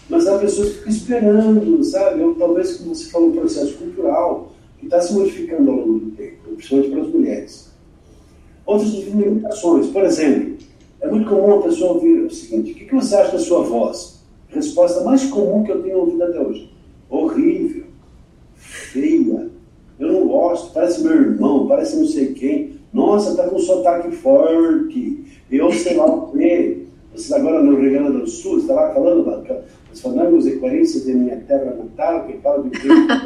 Mas 0.08 0.26
há 0.26 0.38
pessoas 0.38 0.68
que 0.68 0.74
ficam 0.78 0.92
esperando, 0.92 1.84
sabe? 1.84 2.22
Ou 2.22 2.34
talvez, 2.34 2.76
como 2.76 2.94
você 2.94 3.10
falou, 3.10 3.28
um 3.28 3.36
processo 3.36 3.74
cultural 3.74 4.52
que 4.78 4.84
está 4.84 5.00
se 5.00 5.14
modificando 5.14 5.70
ao 5.70 5.76
longo 5.78 5.98
do 6.00 6.10
tempo, 6.10 6.36
principalmente 6.54 6.90
para 6.90 7.00
as 7.02 7.08
mulheres. 7.08 7.74
Outras 8.66 8.92
limitações, 8.92 9.86
por 9.88 10.04
exemplo, 10.04 10.58
é 11.00 11.08
muito 11.08 11.28
comum 11.28 11.58
a 11.58 11.62
pessoa 11.62 11.94
ouvir 11.94 12.20
o 12.20 12.30
seguinte: 12.30 12.72
o 12.72 12.74
que 12.74 12.94
você 12.94 13.14
acha 13.14 13.32
da 13.32 13.38
sua 13.38 13.62
voz? 13.62 14.22
Resposta 14.48 15.02
mais 15.02 15.24
comum 15.24 15.64
que 15.64 15.72
eu 15.72 15.82
tenho 15.82 15.98
ouvido 15.98 16.22
até 16.22 16.40
hoje. 16.40 16.70
Horrível. 17.08 17.84
Feia. 18.54 19.53
Gosto. 20.34 20.72
Parece 20.74 21.02
meu 21.02 21.12
irmão, 21.12 21.68
parece 21.68 21.96
não 21.96 22.06
sei 22.06 22.32
quem. 22.34 22.74
Nossa, 22.92 23.36
tá 23.36 23.48
com 23.48 23.56
um 23.56 23.60
sotaque 23.60 24.10
forte. 24.16 25.24
Eu 25.48 25.72
sei 25.72 25.96
lá 25.96 26.06
o 26.06 26.32
quê. 26.32 26.78
Vocês 27.12 27.32
agora 27.32 27.62
no 27.62 27.76
Rio 27.76 27.92
Grande 27.92 28.18
do 28.18 28.26
Sul, 28.26 28.58
está 28.58 28.74
lá 28.74 28.92
falando 28.92 29.44
os 29.92 30.00
fanangos 30.00 30.44
e 30.48 30.56
coerências 30.56 31.04
de 31.04 31.14
minha 31.14 31.36
terra 31.46 31.76
natal, 31.76 32.26
que 32.26 32.32
fala 32.38 32.64
de 32.64 32.70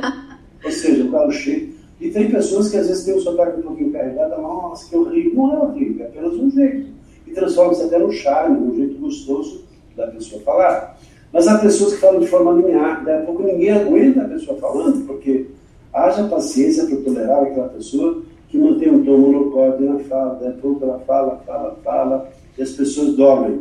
Ou 0.63 0.71
seja, 0.71 1.05
um 1.05 1.11
carro 1.11 1.33
cheio. 1.33 1.73
E 1.99 2.11
tem 2.11 2.31
pessoas 2.31 2.71
que 2.71 2.77
às 2.77 2.87
vezes 2.87 3.05
têm 3.05 3.15
um 3.15 3.21
sotaque 3.21 3.61
um 3.61 3.63
pouquinho 3.63 3.91
carregado, 3.91 4.43
nossa, 4.43 4.89
que 4.89 4.97
horrível. 4.97 5.33
Não 5.35 5.55
é 5.55 5.59
horrível, 5.63 6.05
é 6.05 6.09
apenas 6.09 6.35
um 6.35 6.51
jeito. 6.51 6.91
E 7.27 7.31
transforma-se 7.31 7.85
até 7.85 7.99
num 7.99 8.13
charme, 8.13 8.61
num 8.61 8.75
jeito 8.75 9.01
gostoso 9.01 9.65
da 9.97 10.09
pessoa 10.09 10.43
falar. 10.43 10.99
Mas 11.33 11.49
há 11.49 11.59
pessoas 11.59 11.95
que 11.95 12.01
falam 12.01 12.21
de 12.21 12.27
forma 12.27 12.53
linear, 12.53 13.03
daí 13.05 13.23
a 13.23 13.23
pouco 13.23 13.43
ninguém 13.43 13.71
aguenta 13.71 14.23
a 14.23 14.29
pessoa 14.29 14.59
falando, 14.59 15.07
porque 15.07 15.47
haja 15.93 16.29
paciência 16.29 16.87
para 16.87 16.97
tolerar 16.99 17.43
aquela 17.43 17.69
pessoa 17.69 18.23
que 18.49 18.59
mantém 18.59 18.91
um 18.91 19.05
tom 19.05 19.19
monocórdio 19.19 19.93
na 19.93 19.99
fala, 20.01 20.49
a 20.49 20.53
pouco 20.61 20.85
ela 20.85 20.99
fala, 21.01 21.43
fala, 21.47 21.79
fala, 21.85 22.31
e 22.57 22.63
as 22.63 22.71
pessoas 22.71 23.15
dormem. 23.15 23.61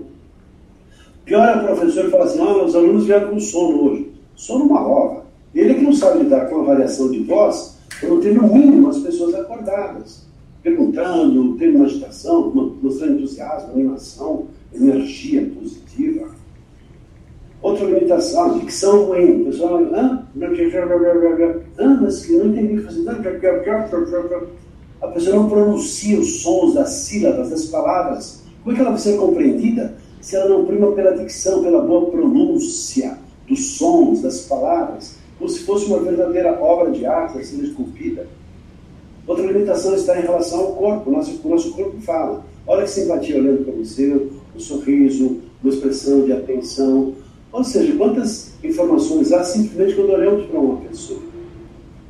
Pior 1.25 1.45
é 1.45 1.61
o 1.61 1.65
professor 1.65 2.09
fala 2.09 2.23
assim, 2.23 2.37
não, 2.37 2.65
os 2.65 2.75
alunos 2.75 3.05
vieram 3.05 3.29
com 3.31 3.39
sono 3.39 3.83
hoje. 3.83 4.11
Sono 4.35 4.65
uma 4.65 4.87
hora. 4.87 5.23
Ele 5.53 5.71
é 5.71 5.75
que 5.75 5.83
não 5.83 5.93
sabe 5.93 6.19
lidar 6.19 6.49
com 6.49 6.61
a 6.61 6.63
variação 6.63 7.11
de 7.11 7.19
voz, 7.23 7.77
não 8.03 8.19
tem 8.21 8.33
no 8.33 8.47
mínimo 8.47 8.89
as 8.89 8.99
pessoas 8.99 9.33
acordadas, 9.35 10.25
perguntando, 10.61 11.57
tendo 11.57 11.77
uma 11.77 11.85
agitação, 11.85 12.51
mostrando 12.81 13.17
entusiasmo, 13.17 13.71
animação, 13.71 14.45
energia 14.73 15.49
positiva. 15.53 16.26
Outra 17.61 17.85
limitação, 17.85 18.59
dicção 18.59 19.05
ruim. 19.05 19.41
O 19.41 19.45
pessoal, 19.45 19.79
ah, 19.93 20.23
mas 22.01 22.25
que 22.25 22.37
não 22.37 22.45
entendi. 22.47 22.85
A 25.01 25.07
pessoa 25.07 25.35
não 25.35 25.49
pronuncia 25.49 26.19
os 26.19 26.41
sons 26.41 26.73
das 26.75 26.89
sílabas, 26.89 27.49
das 27.49 27.65
palavras. 27.65 28.43
Como 28.63 28.73
é 28.73 28.75
que 28.75 28.81
ela 28.81 28.91
vai 28.91 28.99
ser 28.99 29.17
compreendida 29.17 29.95
se 30.21 30.35
ela 30.35 30.49
não 30.49 30.65
prima 30.65 30.91
pela 30.91 31.15
dicção, 31.17 31.63
pela 31.63 31.81
boa 31.81 32.11
pronúncia 32.11 33.17
dos 33.47 33.77
sons, 33.77 34.21
das 34.21 34.41
palavras? 34.41 35.15
Como 35.37 35.49
se 35.49 35.59
fosse 35.59 35.85
uma 35.85 35.99
verdadeira 35.99 36.59
obra 36.61 36.91
de 36.91 37.05
arte 37.05 37.37
a 37.39 37.43
ser 37.43 37.63
esculpida. 37.63 38.27
Outra 39.27 39.45
limitação 39.45 39.93
está 39.93 40.17
em 40.17 40.21
relação 40.21 40.59
ao 40.59 40.73
corpo. 40.73 41.09
O 41.09 41.13
nosso, 41.13 41.39
o 41.43 41.49
nosso 41.49 41.73
corpo 41.73 41.99
fala. 42.01 42.43
Olha 42.65 42.83
que 42.83 42.89
simpatia 42.89 43.37
olhando 43.37 43.63
para 43.63 43.73
você, 43.73 44.07
o 44.11 44.31
um 44.55 44.59
sorriso, 44.59 45.37
uma 45.63 45.71
expressão 45.71 46.25
de 46.25 46.33
atenção, 46.33 47.13
ou 47.51 47.63
seja, 47.63 47.95
quantas 47.95 48.53
informações 48.63 49.31
há 49.31 49.43
simplesmente 49.43 49.95
quando 49.95 50.11
olhamos 50.11 50.45
para 50.47 50.59
uma 50.59 50.77
pessoa. 50.81 51.19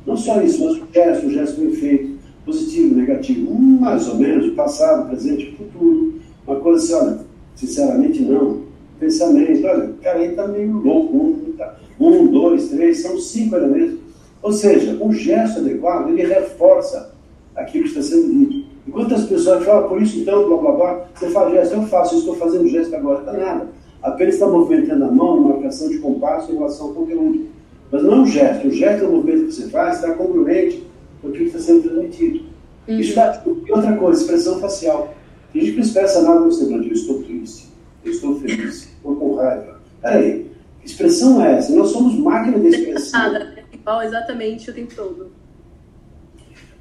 Não 0.06 0.16
só 0.16 0.40
isso, 0.42 0.64
mas 0.64 0.76
o 0.76 0.86
gesto, 0.92 1.26
o 1.26 1.30
gesto 1.30 1.60
bem 1.60 1.72
feito, 1.72 2.18
positivo, 2.44 2.94
negativo. 2.94 3.54
Mais 3.54 4.08
ou 4.08 4.16
menos, 4.16 4.54
passado, 4.54 5.08
presente 5.08 5.54
futuro. 5.56 6.14
Uma 6.46 6.56
coisa 6.56 6.82
assim, 6.82 7.06
olha, 7.06 7.20
sinceramente 7.54 8.22
não. 8.22 8.62
Pensamento, 8.98 9.66
olha, 9.66 9.84
o 9.90 9.94
cara 9.98 10.18
aí 10.18 10.34
tá 10.34 10.48
meio 10.48 10.72
louco. 10.72 11.16
Um, 11.16 11.52
tá, 11.56 11.76
um, 12.00 12.26
dois, 12.26 12.68
três, 12.68 13.02
são 13.02 13.18
cinco 13.18 13.56
elementos. 13.56 13.98
Ou 14.42 14.52
seja, 14.52 14.96
um 15.00 15.12
gesto 15.12 15.60
adequado, 15.60 16.08
ele 16.08 16.22
reforça 16.24 17.12
aquilo 17.54 17.84
que 17.84 17.90
está 17.90 18.02
sendo 18.02 18.32
dito. 18.32 18.68
Enquanto 18.86 19.14
as 19.14 19.24
pessoas 19.26 19.64
falam, 19.64 19.84
ah, 19.84 19.88
por 19.88 20.00
isso 20.00 20.18
então, 20.18 20.48
blá 20.48 20.56
blá 20.56 20.72
blá, 20.72 21.04
você 21.14 21.28
faz 21.28 21.52
gesto, 21.52 21.74
eu 21.74 21.82
faço, 21.82 22.14
eu 22.14 22.18
estou 22.20 22.36
fazendo 22.36 22.66
gesto 22.68 22.96
agora, 22.96 23.20
está 23.20 23.32
nada. 23.34 23.68
Apenas 24.02 24.34
está 24.34 24.46
movimentando 24.46 25.04
a 25.04 25.10
mão, 25.10 25.40
marcação 25.40 25.88
de 25.88 25.98
compasso 25.98 26.52
em 26.52 26.54
relação 26.54 26.88
ao 26.88 26.94
conteúdo. 26.94 27.46
Mas 27.90 28.02
não 28.02 28.12
é 28.12 28.16
um 28.16 28.26
gesto, 28.26 28.68
o 28.68 28.70
gesto 28.70 29.04
é 29.04 29.08
o 29.08 29.12
movimento 29.12 29.46
que 29.46 29.52
você 29.52 29.68
faz, 29.68 29.96
está 29.96 30.14
congruente 30.14 30.86
com 31.20 31.28
aquilo 31.28 31.50
que 31.50 31.56
está 31.56 31.72
sendo 31.72 31.82
transmitido. 31.82 32.44
Uhum. 32.86 33.00
Está, 33.00 33.42
e 33.46 33.72
outra 33.72 33.96
coisa, 33.96 34.20
expressão 34.20 34.60
facial. 34.60 35.14
Tem 35.52 35.62
gente 35.62 35.72
que 35.72 35.78
não 35.78 35.86
expressa 35.86 36.22
nada 36.22 36.40
no 36.40 36.52
semblante, 36.52 36.88
eu 36.88 36.94
estou 36.94 37.22
triste, 37.22 37.68
eu 38.04 38.12
estou 38.12 38.38
feliz, 38.40 38.88
estou 38.94 39.16
com 39.16 39.34
raiva. 39.36 39.80
Peraí, 40.02 40.50
que 40.80 40.86
expressão 40.86 41.44
é 41.44 41.56
essa? 41.56 41.74
Nós 41.74 41.88
somos 41.88 42.14
máquina 42.18 42.58
de 42.58 42.68
expressão. 42.68 43.20
Nada, 43.32 43.54
é 43.56 43.74
igual 43.74 44.02
exatamente 44.02 44.70
o 44.70 44.74
tempo 44.74 44.94
todo. 44.94 45.30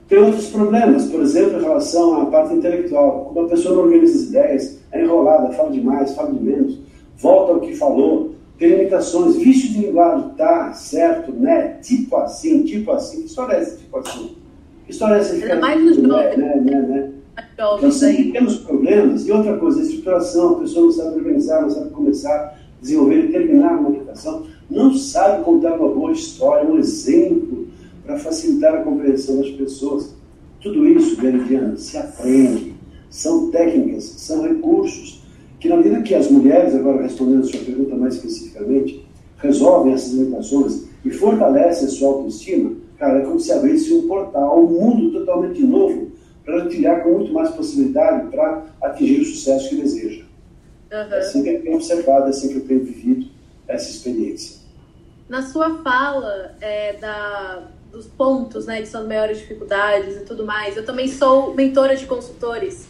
Tem 0.08 0.18
outros 0.20 0.48
problemas, 0.48 1.06
por 1.06 1.22
exemplo, 1.22 1.60
em 1.60 1.64
relação 1.64 2.22
à 2.22 2.26
parte 2.28 2.54
intelectual. 2.54 3.32
Quando 3.34 3.46
a 3.46 3.50
pessoa 3.50 3.76
não 3.76 3.84
organiza 3.84 4.16
as 4.16 4.24
ideias, 4.30 4.80
é 4.92 5.04
enrolada, 5.04 5.54
fala 5.54 5.72
demais, 5.72 6.16
fala 6.16 6.32
de 6.32 6.42
menos, 6.42 6.80
volta 7.18 7.54
ao 7.54 7.60
que 7.60 7.76
falou, 7.76 8.36
tem 8.58 8.70
limitações, 8.70 9.36
vício 9.36 9.70
de 9.72 9.88
linguagem, 9.88 10.30
tá, 10.30 10.74
certo, 10.74 11.32
né, 11.32 11.78
tipo 11.82 12.16
assim, 12.16 12.64
tipo 12.64 12.92
assim. 12.92 13.22
Que 13.22 13.28
história 13.28 13.56
é 13.56 13.62
essa, 13.62 13.78
tipo 13.78 13.98
assim? 13.98 14.36
Que 14.86 14.92
história 14.92 15.16
é 15.16 15.20
essa? 15.20 15.34
Ainda 15.34 15.60
mais 15.60 15.84
nos 15.84 15.96
jovens. 15.98 16.38
Né, 16.38 16.56
né, 16.56 16.82
né, 16.82 17.12
Então, 17.54 17.92
sempre 17.92 18.32
temos 18.32 18.58
problemas. 18.58 19.28
E 19.28 19.32
outra 19.32 19.58
coisa, 19.58 19.80
a 19.80 19.84
estruturação, 19.84 20.56
a 20.56 20.60
pessoa 20.60 20.86
não 20.86 20.92
sabe 20.92 21.18
organizar, 21.18 21.62
não 21.62 21.70
sabe 21.70 21.90
começar, 21.92 22.60
desenvolver 22.82 23.26
e 23.26 23.32
terminar 23.32 23.74
uma 23.74 23.84
comunicação, 23.84 24.48
não 24.70 24.94
sabe 24.94 25.44
contar 25.44 25.76
uma 25.76 25.90
boa 25.90 26.12
história, 26.12 26.68
um 26.68 26.80
exemplo 26.80 27.68
para 28.04 28.18
facilitar 28.18 28.74
a 28.74 28.82
compreensão 28.82 29.38
das 29.38 29.52
pessoas. 29.52 30.16
Tudo 30.62 30.88
isso, 30.88 31.16
Veridiana, 31.18 31.78
se 31.78 31.98
aprende. 31.98 32.76
São 33.10 33.52
técnicas, 33.52 34.04
são 34.04 34.42
recursos 34.42 35.22
que, 35.60 35.68
na 35.68 35.78
medida 35.78 36.02
que 36.02 36.14
as 36.14 36.30
mulheres, 36.30 36.76
agora 36.76 37.02
respondendo 37.02 37.44
a 37.44 37.48
sua 37.48 37.60
pergunta 37.62 37.96
mais 37.96 38.16
especificamente, 38.16 39.06
resolvem 39.38 39.94
essas 39.94 40.14
limitações 40.14 40.88
e 41.04 41.12
fortalecem 41.12 41.88
a 41.88 41.92
sua 41.92 42.10
autoestima, 42.10 42.76
cara, 42.98 43.20
é 43.20 43.26
como 43.26 43.40
se 43.40 43.52
abrisse 43.52 43.94
um 43.94 44.08
portal, 44.08 44.64
um 44.64 44.68
mundo 44.68 45.12
totalmente 45.20 45.62
novo 45.64 46.12
para 46.46 46.66
trilhar 46.66 47.04
com 47.04 47.12
muito 47.12 47.34
mais 47.34 47.50
possibilidade 47.52 48.30
para 48.30 48.66
atingir 48.82 49.22
o 49.22 49.26
sucesso 49.26 49.70
que 49.70 49.76
deseja. 49.76 50.24
Uhum. 50.92 51.14
É 51.14 51.20
assim 51.20 51.44
que 51.44 51.50
eu 51.50 51.62
tenho 51.62 51.76
observado, 51.76 52.28
é 52.28 52.30
assim 52.30 52.50
que 52.50 52.56
eu 52.56 52.66
tenho 52.66 52.84
vivido 52.84 53.28
essa 53.68 53.90
experiência. 53.90 54.58
Na 55.28 55.42
sua 55.42 55.84
fala 55.84 56.56
é, 56.62 56.94
da, 56.94 57.68
dos 57.92 58.08
pontos, 58.08 58.66
né, 58.66 58.82
que 58.82 58.88
são 58.88 59.06
maiores 59.06 59.40
dificuldades 59.40 60.16
e 60.16 60.20
tudo 60.22 60.46
mais, 60.46 60.78
eu 60.78 60.86
também 60.86 61.08
sou 61.10 61.54
mentora 61.54 61.96
de 61.96 62.06
consultores 62.06 62.88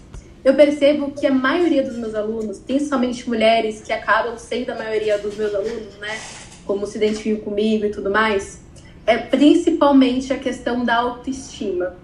eu 0.48 0.54
percebo 0.54 1.12
que 1.12 1.28
a 1.28 1.34
maioria 1.34 1.84
dos 1.84 1.98
meus 1.98 2.16
alunos, 2.16 2.58
principalmente 2.58 3.28
mulheres 3.28 3.82
que 3.82 3.92
acabam 3.92 4.38
sendo 4.38 4.70
a 4.70 4.76
maioria 4.76 5.18
dos 5.18 5.36
meus 5.36 5.54
alunos, 5.54 5.98
né, 6.00 6.18
como 6.66 6.88
se 6.88 6.98
identificam 6.98 7.44
comigo 7.44 7.84
e 7.84 7.90
tudo 7.90 8.10
mais, 8.10 8.62
é 9.06 9.18
principalmente 9.18 10.32
a 10.32 10.38
questão 10.38 10.86
da 10.86 10.96
autoestima. 10.96 11.98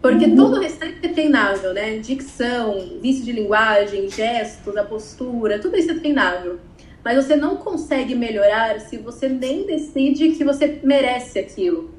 Porque 0.00 0.24
uhum. 0.24 0.36
todo 0.36 0.56
o 0.56 0.60
restante 0.60 1.00
é 1.02 1.08
treinável, 1.08 1.74
né? 1.74 1.98
Dicção, 1.98 2.98
vício 3.02 3.24
de 3.26 3.32
linguagem, 3.32 4.08
gestos, 4.08 4.74
a 4.74 4.82
postura, 4.84 5.58
tudo 5.58 5.76
isso 5.76 5.90
é 5.90 5.94
treinável. 5.94 6.58
Mas 7.04 7.22
você 7.22 7.36
não 7.36 7.56
consegue 7.56 8.14
melhorar 8.14 8.80
se 8.80 8.96
você 8.96 9.28
nem 9.28 9.66
decide 9.66 10.30
que 10.30 10.42
você 10.42 10.80
merece 10.82 11.38
aquilo. 11.38 11.90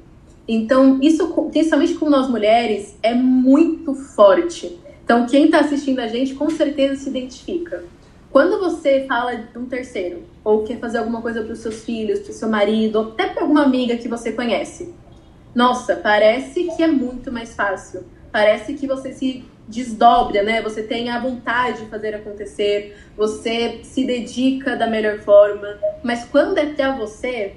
Então, 0.46 0.98
isso, 1.00 1.32
principalmente 1.52 1.94
com 1.94 2.10
nós 2.10 2.28
mulheres, 2.28 2.96
é 3.00 3.14
muito 3.14 3.94
forte. 3.94 4.82
Então, 5.04 5.26
quem 5.26 5.44
está 5.46 5.60
assistindo 5.60 6.00
a 6.00 6.08
gente 6.08 6.34
com 6.34 6.48
certeza 6.48 6.96
se 6.96 7.10
identifica. 7.10 7.84
Quando 8.30 8.58
você 8.58 9.04
fala 9.06 9.36
de 9.36 9.56
um 9.56 9.66
terceiro, 9.66 10.24
ou 10.42 10.64
quer 10.64 10.78
fazer 10.78 10.98
alguma 10.98 11.20
coisa 11.20 11.42
para 11.42 11.52
os 11.52 11.60
seus 11.60 11.84
filhos, 11.84 12.20
para 12.20 12.30
o 12.30 12.34
seu 12.34 12.48
marido, 12.48 12.96
ou 12.96 13.08
até 13.10 13.28
para 13.28 13.42
alguma 13.42 13.62
amiga 13.62 13.96
que 13.96 14.08
você 14.08 14.32
conhece, 14.32 14.92
nossa, 15.54 15.94
parece 15.94 16.64
que 16.74 16.82
é 16.82 16.88
muito 16.88 17.30
mais 17.30 17.54
fácil. 17.54 18.04
Parece 18.32 18.74
que 18.74 18.86
você 18.88 19.12
se 19.12 19.44
desdobra, 19.68 20.42
né? 20.42 20.60
Você 20.62 20.82
tem 20.82 21.10
a 21.10 21.20
vontade 21.20 21.82
de 21.82 21.86
fazer 21.86 22.14
acontecer, 22.14 22.96
você 23.16 23.80
se 23.84 24.04
dedica 24.04 24.74
da 24.74 24.86
melhor 24.86 25.20
forma. 25.20 25.78
Mas 26.02 26.24
quando 26.24 26.58
é 26.58 26.66
para 26.66 26.96
você, 26.96 27.54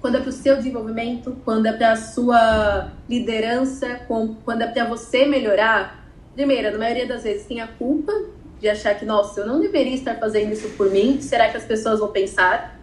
quando 0.00 0.16
é 0.16 0.20
para 0.20 0.28
o 0.28 0.32
seu 0.32 0.56
desenvolvimento, 0.56 1.36
quando 1.44 1.66
é 1.66 1.72
para 1.72 1.92
a 1.92 1.96
sua 1.96 2.92
liderança, 3.08 4.00
quando 4.06 4.62
é 4.62 4.66
para 4.68 4.84
você 4.84 5.26
melhorar, 5.26 6.03
primeiro, 6.34 6.72
na 6.72 6.78
maioria 6.78 7.06
das 7.06 7.22
vezes 7.22 7.46
tem 7.46 7.60
a 7.60 7.66
culpa 7.66 8.12
de 8.60 8.68
achar 8.68 8.94
que, 8.94 9.04
nossa, 9.04 9.40
eu 9.40 9.46
não 9.46 9.60
deveria 9.60 9.94
estar 9.94 10.16
fazendo 10.16 10.52
isso 10.52 10.68
por 10.70 10.90
mim, 10.90 11.20
será 11.20 11.50
que 11.50 11.56
as 11.56 11.64
pessoas 11.64 12.00
vão 12.00 12.08
pensar? 12.08 12.80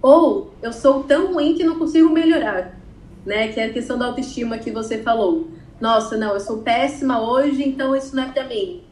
Ou 0.00 0.52
eu 0.62 0.72
sou 0.72 1.02
tão 1.04 1.32
ruim 1.32 1.54
que 1.54 1.64
não 1.64 1.78
consigo 1.78 2.10
melhorar, 2.10 2.78
né? 3.24 3.48
Que 3.48 3.60
é 3.60 3.64
a 3.64 3.72
questão 3.72 3.98
da 3.98 4.06
autoestima 4.06 4.58
que 4.58 4.70
você 4.70 4.98
falou. 4.98 5.48
Nossa, 5.80 6.16
não, 6.16 6.34
eu 6.34 6.40
sou 6.40 6.58
péssima 6.58 7.20
hoje, 7.20 7.66
então 7.66 7.96
isso 7.96 8.14
não 8.14 8.24
é 8.24 8.28
para 8.28 8.44
mim. 8.44 8.82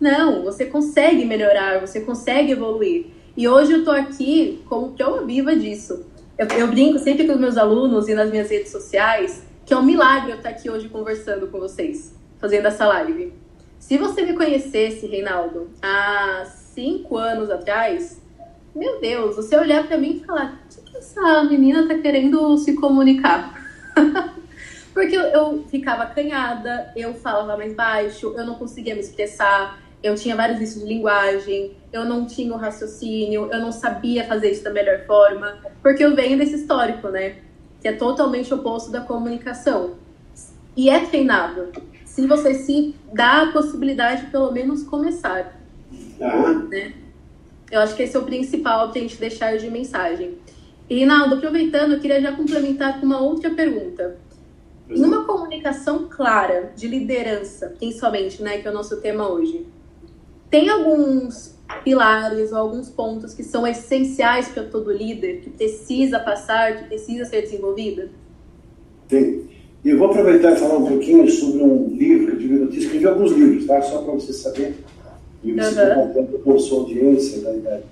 Não, 0.00 0.42
você 0.42 0.66
consegue 0.66 1.24
melhorar, 1.24 1.80
você 1.80 2.00
consegue 2.00 2.52
evoluir. 2.52 3.06
E 3.36 3.48
hoje 3.48 3.72
eu 3.72 3.84
tô 3.84 3.90
aqui 3.90 4.62
como 4.68 4.92
prova 4.92 5.24
viva 5.24 5.54
disso. 5.54 6.04
Eu, 6.36 6.46
eu, 6.48 6.68
brinco 6.68 6.98
sempre 6.98 7.26
com 7.26 7.32
os 7.32 7.40
meus 7.40 7.56
alunos 7.56 8.08
e 8.08 8.14
nas 8.14 8.30
minhas 8.30 8.50
redes 8.50 8.70
sociais 8.70 9.46
que 9.64 9.74
é 9.74 9.76
um 9.76 9.82
milagre 9.82 10.30
eu 10.30 10.36
estar 10.36 10.50
aqui 10.50 10.70
hoje 10.70 10.88
conversando 10.88 11.48
com 11.48 11.58
vocês, 11.58 12.14
fazendo 12.38 12.66
essa 12.66 12.86
live. 12.86 13.32
Se 13.78 13.98
você 13.98 14.22
me 14.22 14.32
conhecesse, 14.32 15.06
Reinaldo, 15.06 15.70
há 15.80 16.44
cinco 16.46 17.16
anos 17.16 17.50
atrás, 17.50 18.20
meu 18.74 19.00
Deus, 19.00 19.36
você 19.36 19.56
olhar 19.56 19.86
para 19.86 19.96
mim 19.96 20.20
e 20.22 20.24
falar: 20.26 20.60
o 20.64 20.68
que, 20.68 20.90
que 20.90 20.98
essa 20.98 21.44
menina 21.44 21.86
tá 21.88 21.96
querendo 21.98 22.56
se 22.58 22.74
comunicar? 22.74 23.54
Porque 24.92 25.14
eu, 25.14 25.64
ficava 25.68 26.04
acanhada, 26.04 26.90
eu 26.96 27.14
falava 27.14 27.56
mais 27.56 27.74
baixo, 27.74 28.34
eu 28.36 28.46
não 28.46 28.54
conseguia 28.54 28.94
me 28.94 29.00
expressar, 29.00 29.78
eu 30.02 30.14
tinha 30.14 30.34
vários 30.34 30.58
vícios 30.58 30.82
de 30.82 30.88
linguagem, 30.88 31.76
eu 31.92 32.04
não 32.04 32.26
tinha 32.26 32.52
o 32.52 32.56
raciocínio, 32.56 33.48
eu 33.52 33.60
não 33.60 33.72
sabia 33.72 34.24
fazer 34.24 34.50
isso 34.50 34.64
da 34.64 34.70
melhor 34.70 35.04
forma, 35.06 35.58
porque 35.82 36.04
eu 36.04 36.16
venho 36.16 36.38
desse 36.38 36.54
histórico, 36.54 37.08
né? 37.08 37.36
Que 37.80 37.88
é 37.88 37.92
totalmente 37.92 38.52
oposto 38.52 38.90
da 38.90 39.00
comunicação. 39.00 39.94
E 40.76 40.90
é 40.90 41.00
treinável 41.00 41.72
se 42.16 42.26
você 42.26 42.54
se 42.54 42.94
dá 43.12 43.42
a 43.42 43.52
possibilidade 43.52 44.24
de 44.24 44.30
pelo 44.30 44.50
menos 44.50 44.82
começar. 44.82 45.60
Né? 46.70 46.94
Eu 47.70 47.80
acho 47.80 47.94
que 47.94 48.04
esse 48.04 48.16
é 48.16 48.18
o 48.18 48.24
principal 48.24 48.88
para 48.88 48.98
a 48.98 49.02
gente 49.02 49.18
deixar 49.18 49.58
de 49.58 49.70
mensagem. 49.70 50.38
E, 50.88 50.94
Rinaldo, 50.94 51.34
aproveitando, 51.34 51.92
eu 51.92 52.00
queria 52.00 52.18
já 52.22 52.32
complementar 52.32 52.98
com 52.98 53.04
uma 53.04 53.20
outra 53.20 53.50
pergunta. 53.50 54.16
Numa 54.88 55.24
comunicação 55.24 56.08
clara, 56.08 56.72
de 56.74 56.88
liderança, 56.88 57.74
principalmente, 57.76 58.42
né, 58.42 58.58
que 58.58 58.66
é 58.66 58.70
o 58.70 58.74
nosso 58.74 58.98
tema 59.02 59.28
hoje, 59.28 59.66
tem 60.48 60.70
alguns 60.70 61.54
pilares 61.84 62.50
ou 62.50 62.56
alguns 62.56 62.88
pontos 62.88 63.34
que 63.34 63.42
são 63.42 63.66
essenciais 63.66 64.48
para 64.48 64.62
todo 64.62 64.90
líder, 64.90 65.42
que 65.42 65.50
precisa 65.50 66.18
passar, 66.18 66.78
que 66.78 66.84
precisa 66.84 67.26
ser 67.26 67.42
desenvolvida? 67.42 68.08
Tem. 69.06 69.55
E 69.86 69.90
eu 69.90 69.98
vou 69.98 70.08
aproveitar 70.08 70.52
e 70.52 70.56
falar 70.56 70.78
um 70.78 70.84
pouquinho 70.84 71.30
sobre 71.30 71.62
um 71.62 71.86
livro 71.90 72.36
que 72.36 72.44
eu 72.50 72.68
escrevi 72.70 73.06
alguns 73.06 73.30
livros, 73.30 73.66
tá? 73.66 73.80
Só 73.82 74.02
para 74.02 74.14
você 74.14 74.32
saber. 74.32 74.74
E 75.44 75.52
você 75.52 75.80
uhum. 75.80 76.26
com 76.42 76.54
a 76.54 76.58
sua 76.58 76.80
audiência 76.80 77.40
da 77.40 77.54
idade. 77.54 77.84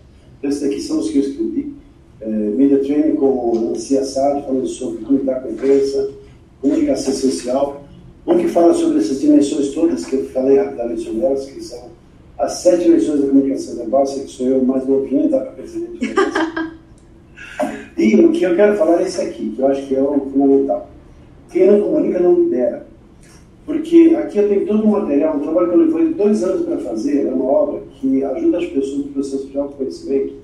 Esses 0.42 0.62
daqui 0.62 0.80
são 0.80 0.98
os 0.98 1.08
que 1.08 1.18
eu 1.18 1.22
escrevi. 1.22 1.72
É, 2.20 2.26
Media 2.26 2.80
Training 2.80 3.14
com 3.14 3.70
Nancy 3.70 3.96
Assad, 3.96 4.42
falando 4.44 4.66
sobre 4.66 5.04
como 5.04 5.18
lidar 5.18 5.40
com 5.40 5.48
a 5.50 5.52
imprensa, 5.52 6.10
comunicação 6.60 7.12
essencial. 7.12 7.84
Um 8.26 8.38
que 8.38 8.48
fala 8.48 8.74
sobre 8.74 8.98
essas 8.98 9.20
dimensões 9.20 9.68
todas, 9.68 10.04
que 10.04 10.16
eu 10.16 10.24
falei 10.30 10.58
rapidamente 10.58 11.02
sobre 11.02 11.20
elas, 11.24 11.46
que 11.46 11.62
são 11.62 11.90
as 12.36 12.54
sete 12.54 12.82
dimensões 12.82 13.20
da 13.20 13.28
comunicação 13.28 13.76
verbal, 13.76 14.02
que 14.02 14.26
sou 14.26 14.48
eu 14.48 14.64
mais 14.64 14.84
novinho, 14.84 15.30
dá 15.30 15.38
para 15.38 15.52
perceber 15.52 15.86
a 15.86 15.90
diferença. 15.92 16.72
e 17.96 18.16
o 18.16 18.32
que 18.32 18.42
eu 18.42 18.56
quero 18.56 18.76
falar 18.76 19.00
é 19.00 19.04
esse 19.04 19.20
aqui, 19.20 19.50
que 19.50 19.62
eu 19.62 19.68
acho 19.68 19.86
que 19.86 19.94
é 19.94 20.02
o 20.02 20.18
fundamental 20.32 20.90
quem 21.54 21.70
não 21.70 21.80
comunica 21.80 22.18
não 22.18 22.34
lidera. 22.34 22.84
Porque 23.64 24.14
aqui 24.18 24.38
eu 24.38 24.48
tenho 24.48 24.66
todo 24.66 24.84
um 24.84 24.90
material, 24.90 25.36
um 25.36 25.40
trabalho 25.40 25.68
que 25.68 25.74
eu 25.74 25.86
levei 25.86 26.14
dois 26.14 26.42
anos 26.42 26.66
para 26.66 26.78
fazer, 26.78 27.26
é 27.26 27.32
uma 27.32 27.44
obra 27.44 27.80
que 27.94 28.22
ajuda 28.22 28.58
as 28.58 28.66
pessoas 28.66 28.98
no 28.98 29.04
processo 29.04 29.46
de 29.46 29.56
autoconhecimento. 29.56 30.34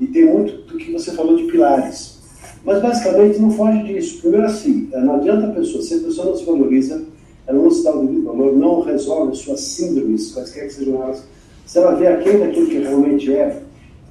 E 0.00 0.06
tem 0.06 0.24
muito 0.24 0.62
do 0.62 0.78
que 0.78 0.92
você 0.92 1.10
falou 1.10 1.36
de 1.36 1.42
pilares. 1.50 2.18
Mas 2.64 2.80
basicamente 2.80 3.38
não 3.40 3.50
foge 3.50 3.82
disso. 3.82 4.20
Primeiro 4.20 4.46
assim, 4.46 4.88
eh, 4.92 5.00
não 5.00 5.16
adianta 5.16 5.48
a 5.48 5.52
pessoa, 5.52 5.82
se 5.82 5.94
a 5.94 5.98
pessoa 5.98 6.28
não 6.28 6.36
se 6.36 6.44
valoriza, 6.44 7.04
ela 7.46 7.62
não 7.62 7.70
se 7.70 7.82
dá 7.82 7.94
o 7.94 8.06
devido 8.06 8.24
valor, 8.24 8.56
não 8.56 8.80
resolve 8.80 9.36
suas 9.36 9.60
síndromes, 9.60 10.32
quaisquer 10.32 10.68
que 10.68 10.74
sejam 10.74 11.02
elas, 11.02 11.26
se 11.66 11.78
ela 11.78 11.94
vê 11.96 12.06
aquele 12.06 12.38
daquilo 12.38 12.66
que 12.66 12.78
realmente 12.78 13.32
é. 13.32 13.60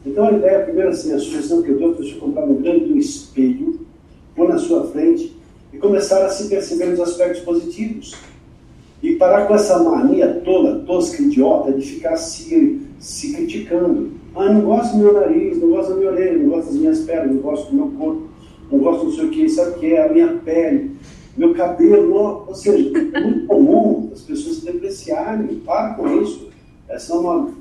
Então 0.05 0.27
a 0.27 0.31
ideia, 0.33 0.59
primeiro 0.59 0.89
assim, 0.89 1.13
a 1.13 1.19
sugestão 1.19 1.61
que 1.61 1.69
eu 1.69 1.79
dou 1.79 1.91
é 1.91 1.95
você 1.95 2.13
comprar 2.15 2.43
um 2.43 2.55
grande 2.61 2.97
espelho, 2.97 3.79
pôr 4.35 4.49
na 4.49 4.57
sua 4.57 4.87
frente 4.87 5.36
e 5.77 5.79
começar 5.79 6.25
a 6.25 6.29
se 6.29 6.47
perceber 6.49 6.87
nos 6.87 6.99
aspectos 6.99 7.41
positivos. 7.41 8.15
E 9.01 9.15
parar 9.15 9.45
com 9.45 9.53
essa 9.53 9.77
mania 9.77 10.41
toda, 10.43 10.79
tosca, 10.79 11.21
idiota, 11.21 11.71
de 11.71 11.85
ficar 11.85 12.17
se, 12.17 12.81
se 12.99 13.31
criticando. 13.33 14.11
Ah, 14.35 14.51
não 14.51 14.61
gosto 14.61 14.97
do 14.97 15.03
meu 15.03 15.13
nariz, 15.13 15.61
não 15.61 15.69
gosto 15.69 15.89
da 15.89 15.95
minha 15.97 16.11
orelha, 16.11 16.37
não 16.39 16.49
gosto 16.49 16.67
das 16.69 16.75
minhas 16.75 16.99
pernas, 17.01 17.35
não 17.35 17.41
gosto 17.41 17.69
do 17.69 17.75
meu 17.75 17.87
corpo, 17.91 18.23
não 18.71 18.79
gosto 18.79 19.05
do 19.05 19.11
sei 19.11 19.25
o 19.25 19.29
que, 19.29 19.49
sabe 19.49 19.69
o 19.69 19.73
que 19.75 19.93
é? 19.93 20.03
A 20.03 20.11
minha 20.11 20.27
pele, 20.43 20.95
meu 21.37 21.53
cabelo. 21.53 22.45
Ou 22.47 22.55
seja, 22.55 22.91
é 23.13 23.19
muito 23.19 23.45
comum 23.45 24.09
as 24.11 24.21
pessoas 24.21 24.57
se 24.57 24.65
depreciarem. 24.65 25.59
Para 25.59 25.93
com 25.93 26.21
isso. 26.23 26.47
Essa 26.89 27.13
é 27.13 27.17
uma. 27.17 27.51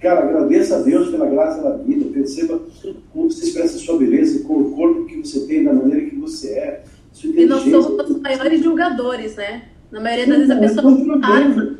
Cara, 0.00 0.20
agradeça 0.20 0.76
a 0.76 0.82
Deus 0.82 1.10
pela 1.10 1.26
graça 1.26 1.60
da 1.62 1.76
vida. 1.78 2.04
Perceba 2.12 2.60
como 3.12 3.28
você 3.28 3.44
expressa 3.44 3.76
a 3.76 3.80
sua 3.80 3.98
beleza, 3.98 4.44
com 4.44 4.54
o 4.54 4.70
corpo 4.70 5.04
que 5.06 5.16
você 5.16 5.40
tem, 5.40 5.64
da 5.64 5.72
maneira 5.72 6.08
que 6.08 6.14
você 6.14 6.50
é. 6.50 6.84
E 7.24 7.46
nós 7.46 7.62
somos 7.62 8.10
os 8.10 8.20
maiores 8.20 8.62
julgadores, 8.62 9.36
né? 9.36 9.62
Na 9.90 10.00
maioria 10.00 10.26
das 10.26 10.36
vezes 10.36 10.50
a 10.50 10.60
pessoa 10.60 10.90
não 10.90 11.20
sabe. 11.20 11.76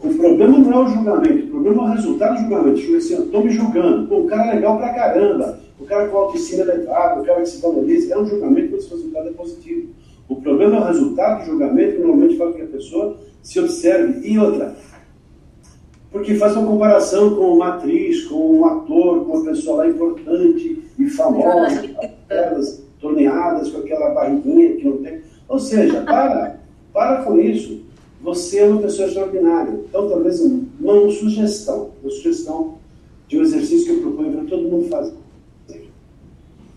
O 0.00 0.14
problema 0.14 0.58
não 0.58 0.72
é 0.72 0.84
o 0.84 0.88
julgamento, 0.88 1.46
o 1.46 1.50
problema 1.50 1.82
é 1.82 1.86
o 1.86 1.94
resultado 1.94 2.34
do 2.34 2.42
julgamento. 2.42 2.80
Tipo 2.80 2.96
assim, 2.96 3.22
estou 3.22 3.44
me 3.44 3.50
julgando. 3.50 4.06
Pô, 4.06 4.20
o 4.20 4.26
cara 4.26 4.52
é 4.52 4.54
legal 4.54 4.76
pra 4.76 4.94
caramba. 4.94 5.58
O 5.80 5.84
cara 5.84 6.08
com 6.08 6.16
autoestima 6.16 6.62
elevada, 6.62 7.20
o 7.20 7.24
cara 7.24 7.40
que 7.40 7.48
se 7.48 7.60
valoriza. 7.60 8.14
É 8.14 8.18
um 8.18 8.26
julgamento 8.26 8.70
quando 8.70 8.82
o 8.82 8.96
resultado 8.96 9.28
é 9.28 9.32
positivo. 9.32 9.88
O 10.28 10.36
problema 10.36 10.76
é 10.76 10.80
o 10.80 10.84
resultado 10.84 11.40
do 11.40 11.46
julgamento 11.46 11.92
que 11.96 11.98
normalmente 11.98 12.36
faz 12.36 12.50
com 12.50 12.56
que 12.56 12.62
a 12.62 12.66
pessoa 12.66 13.16
se 13.42 13.58
observe. 13.60 14.28
E 14.28 14.38
outra, 14.38 14.76
porque 16.16 16.34
faz 16.36 16.56
uma 16.56 16.66
comparação 16.66 17.34
com 17.34 17.54
uma 17.54 17.74
atriz, 17.74 18.24
com 18.24 18.58
um 18.58 18.64
ator, 18.64 19.24
com 19.24 19.32
uma 19.32 19.44
pessoa 19.44 19.78
lá 19.78 19.88
importante 19.88 20.82
e 20.98 21.08
famosa, 21.10 21.82
torneadas 23.06 23.70
com 23.70 23.78
aquela 23.78 24.10
barriguinha 24.10 24.74
que 24.76 24.84
não 24.84 24.98
tem. 24.98 25.20
Ou 25.48 25.58
seja, 25.58 26.02
para, 26.02 26.58
para 26.92 27.22
com 27.22 27.38
isso. 27.38 27.84
Você 28.22 28.58
é 28.58 28.64
uma 28.66 28.82
pessoa 28.82 29.06
extraordinária. 29.06 29.72
Então, 29.88 30.08
talvez 30.08 30.40
uma 30.40 31.10
sugestão, 31.10 31.90
uma 32.02 32.10
sugestão 32.10 32.74
de 33.28 33.38
um 33.38 33.42
exercício 33.42 33.86
que 33.86 33.92
eu 33.92 34.00
proponho 34.00 34.32
para 34.32 34.44
todo 34.44 34.68
mundo 34.68 34.88
fazer. 34.88 35.14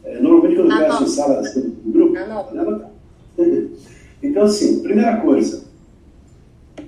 É, 0.03 0.19
normalmente, 0.19 0.55
quando 0.55 0.71
eu 0.71 0.77
ah, 0.77 0.79
peço 0.81 1.03
em 1.03 1.07
sala 1.07 1.39
assim, 1.39 1.75
em 1.85 1.91
grupo, 1.91 2.15
ah, 2.17 2.89
Então, 4.21 4.43
assim, 4.43 4.79
primeira 4.81 5.17
coisa, 5.17 5.63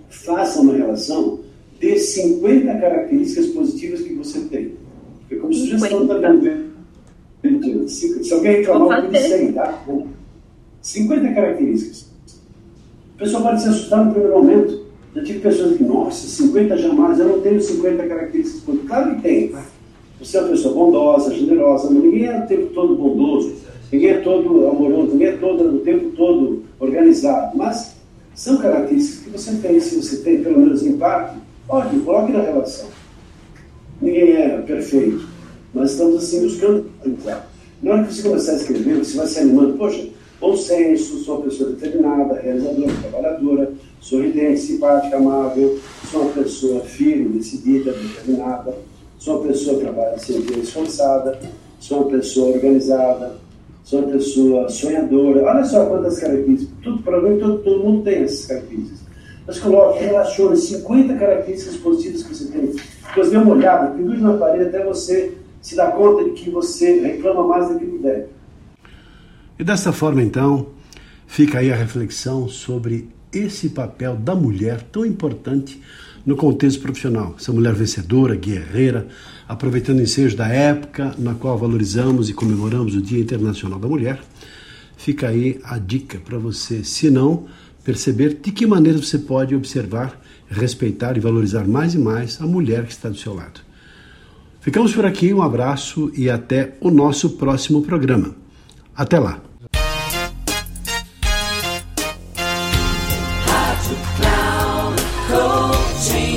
faça 0.10 0.62
uma 0.62 0.73
relação 0.73 1.39
de 1.80 1.97
50 1.97 2.80
características 2.80 3.47
positivas 3.47 4.01
que 4.01 4.13
você 4.13 4.41
tem. 4.41 4.73
Porque 5.21 5.36
como 5.38 5.54
sugestão 5.54 6.06
também, 6.08 6.71
se 7.88 8.34
alguém 8.34 8.58
reclamar, 8.58 9.06
eu 9.06 9.13
sei, 9.13 9.52
tá? 9.52 9.84
50 10.82 11.34
características. 11.34 12.12
A 13.15 13.19
pessoa 13.19 13.43
pode 13.43 13.62
se 13.62 13.69
assustar 13.69 14.06
no 14.06 14.12
primeiro 14.12 14.38
momento. 14.38 14.82
Já 15.15 15.24
tive 15.24 15.39
pessoas 15.39 15.78
que, 15.78 15.84
nossa, 15.84 16.28
50 16.28 16.78
jamais, 16.78 17.19
eu 17.19 17.28
não 17.28 17.41
tenho 17.41 17.62
50 17.62 18.08
características. 18.08 18.80
Claro 18.88 19.15
que 19.15 19.21
tem. 19.21 19.56
Você 20.19 20.38
é 20.38 20.41
uma 20.41 20.50
pessoa 20.50 20.74
bondosa, 20.74 21.34
generosa, 21.34 21.89
mas 21.91 22.04
ninguém 22.04 22.26
é 22.26 22.43
o 22.43 22.47
tempo 22.47 22.67
todo 22.74 22.95
bondoso, 22.95 23.56
ninguém 23.91 24.12
é 24.12 24.17
todo 24.19 24.67
amoroso, 24.67 25.12
ninguém 25.12 25.28
é 25.30 25.38
todo, 25.38 25.76
o 25.76 25.80
tempo 25.80 26.10
todo 26.12 26.63
organizado. 26.80 27.58
Mas 27.58 27.95
são 28.36 28.58
características 28.58 29.24
que 29.24 29.30
você 29.30 29.52
tem. 29.56 29.80
Se 29.80 29.95
você 29.95 30.17
tem 30.17 30.43
pelo 30.43 30.60
menos 30.60 30.84
empate, 30.84 31.38
ótimo, 31.67 32.04
coloque 32.04 32.32
na 32.32 32.41
relação. 32.41 32.88
Ninguém 34.02 34.34
é 34.34 34.58
perfeito, 34.62 35.28
mas 35.74 35.91
estamos 35.91 36.24
assim 36.24 36.41
buscando. 36.41 36.89
Na 37.82 37.94
hora 37.94 38.04
que 38.04 38.13
você 38.13 38.22
começar 38.22 38.52
a 38.52 38.56
escrever, 38.58 38.98
você 39.00 39.17
vai 39.17 39.26
se 39.26 39.39
animando, 39.39 39.74
poxa, 39.74 40.08
bom 40.39 40.56
senso, 40.56 41.17
sou 41.24 41.38
uma 41.38 41.46
pessoa 41.46 41.72
determinada, 41.72 42.39
realizadora, 42.39 42.94
trabalhadora, 43.02 43.74
sorridente, 44.00 44.60
simpática, 44.60 45.17
amável, 45.17 45.80
sou 46.12 46.22
uma 46.22 46.32
pessoa 46.32 46.82
firme, 46.82 47.30
decidida, 47.30 47.91
determinada, 47.91 48.76
sou 49.17 49.38
uma 49.39 49.48
pessoa 49.48 49.78
que 49.78 49.82
trabalha 49.82 50.20
sempre 50.20 50.60
esforçada, 50.60 51.39
sou 51.80 52.02
uma 52.02 52.12
pessoa 52.12 52.54
organizada, 52.54 53.38
sou 53.84 54.02
uma 54.02 54.12
pessoa 54.12 54.70
sonhadora. 54.70 55.44
Olha 55.44 55.65
só 55.65 55.84
quantas 55.88 56.20
características. 56.20 56.76
Tudo, 56.84 57.22
mim, 57.24 57.39
todo, 57.39 57.58
todo 57.63 57.84
mundo 57.84 58.04
tem 58.04 58.22
essas 58.24 58.46
características. 58.46 59.00
Mas 59.48 59.58
coloque, 59.58 60.04
relacione 60.04 60.56
50 60.56 61.15
características 61.15 61.78
positivas 61.78 62.22
que 62.22 62.36
você 62.36 62.46
tem. 62.46 62.76
Depois 63.08 63.32
dê 63.32 63.38
uma 63.38 63.54
olhada, 63.54 63.88
pendure 63.96 64.22
na 64.22 64.38
parede 64.38 64.65
até 64.65 64.86
você 64.86 65.34
se 65.62 65.76
dar 65.76 65.91
conta 65.91 66.24
de 66.24 66.32
que 66.32 66.50
você 66.50 67.00
reclama 67.00 67.47
mais 67.47 67.69
do 67.69 67.80
que 67.80 67.86
deve. 68.00 68.26
E 69.60 69.63
dessa 69.63 69.93
forma, 69.93 70.24
então, 70.24 70.69
fica 71.28 71.60
aí 71.60 71.71
a 71.71 71.76
reflexão 71.76 72.50
sobre 72.50 73.10
esse 73.32 73.69
papel 73.69 74.15
da 74.15 74.36
mulher 74.36 74.82
tão 74.91 75.06
importante 75.06 75.82
no 76.26 76.36
contexto 76.36 76.82
profissional. 76.82 77.36
Essa 77.39 77.52
mulher 77.52 77.74
vencedora, 77.74 78.36
guerreira, 78.36 79.08
aproveitando 79.47 80.00
o 80.00 80.02
ensejo 80.02 80.36
da 80.36 80.47
época 80.47 81.15
na 81.17 81.36
qual 81.36 81.58
valorizamos 81.58 82.30
e 82.30 82.34
comemoramos 82.34 82.95
o 82.95 83.02
Dia 83.02 83.19
Internacional 83.19 83.80
da 83.80 83.88
Mulher, 83.88 84.19
fica 84.97 85.30
aí 85.30 85.60
a 85.63 85.78
dica 85.78 86.19
para 86.19 86.38
você, 86.38 86.84
se 86.84 87.10
não, 87.10 87.45
perceber 87.84 88.39
de 88.41 88.52
que 88.52 88.65
maneira 88.65 88.97
você 88.97 89.17
pode 89.17 89.56
observar, 89.56 90.19
respeitar 90.50 91.17
e 91.17 91.19
valorizar 91.19 91.67
mais 91.67 91.93
e 91.93 91.97
mais 91.97 92.39
a 92.41 92.45
mulher 92.45 92.86
que 92.86 92.91
está 92.91 93.10
do 93.10 93.17
seu 93.17 93.34
lado. 93.34 93.62
Ficamos 94.62 94.93
por 94.93 95.06
aqui, 95.06 95.34
um 95.34 95.41
abraço 95.41 96.12
e 96.15 96.30
até 96.30 96.74
o 96.80 96.91
nosso 96.91 97.32
próximo 97.32 97.82
programa. 97.82 98.36
Até 98.95 99.19
lá! 99.19 99.41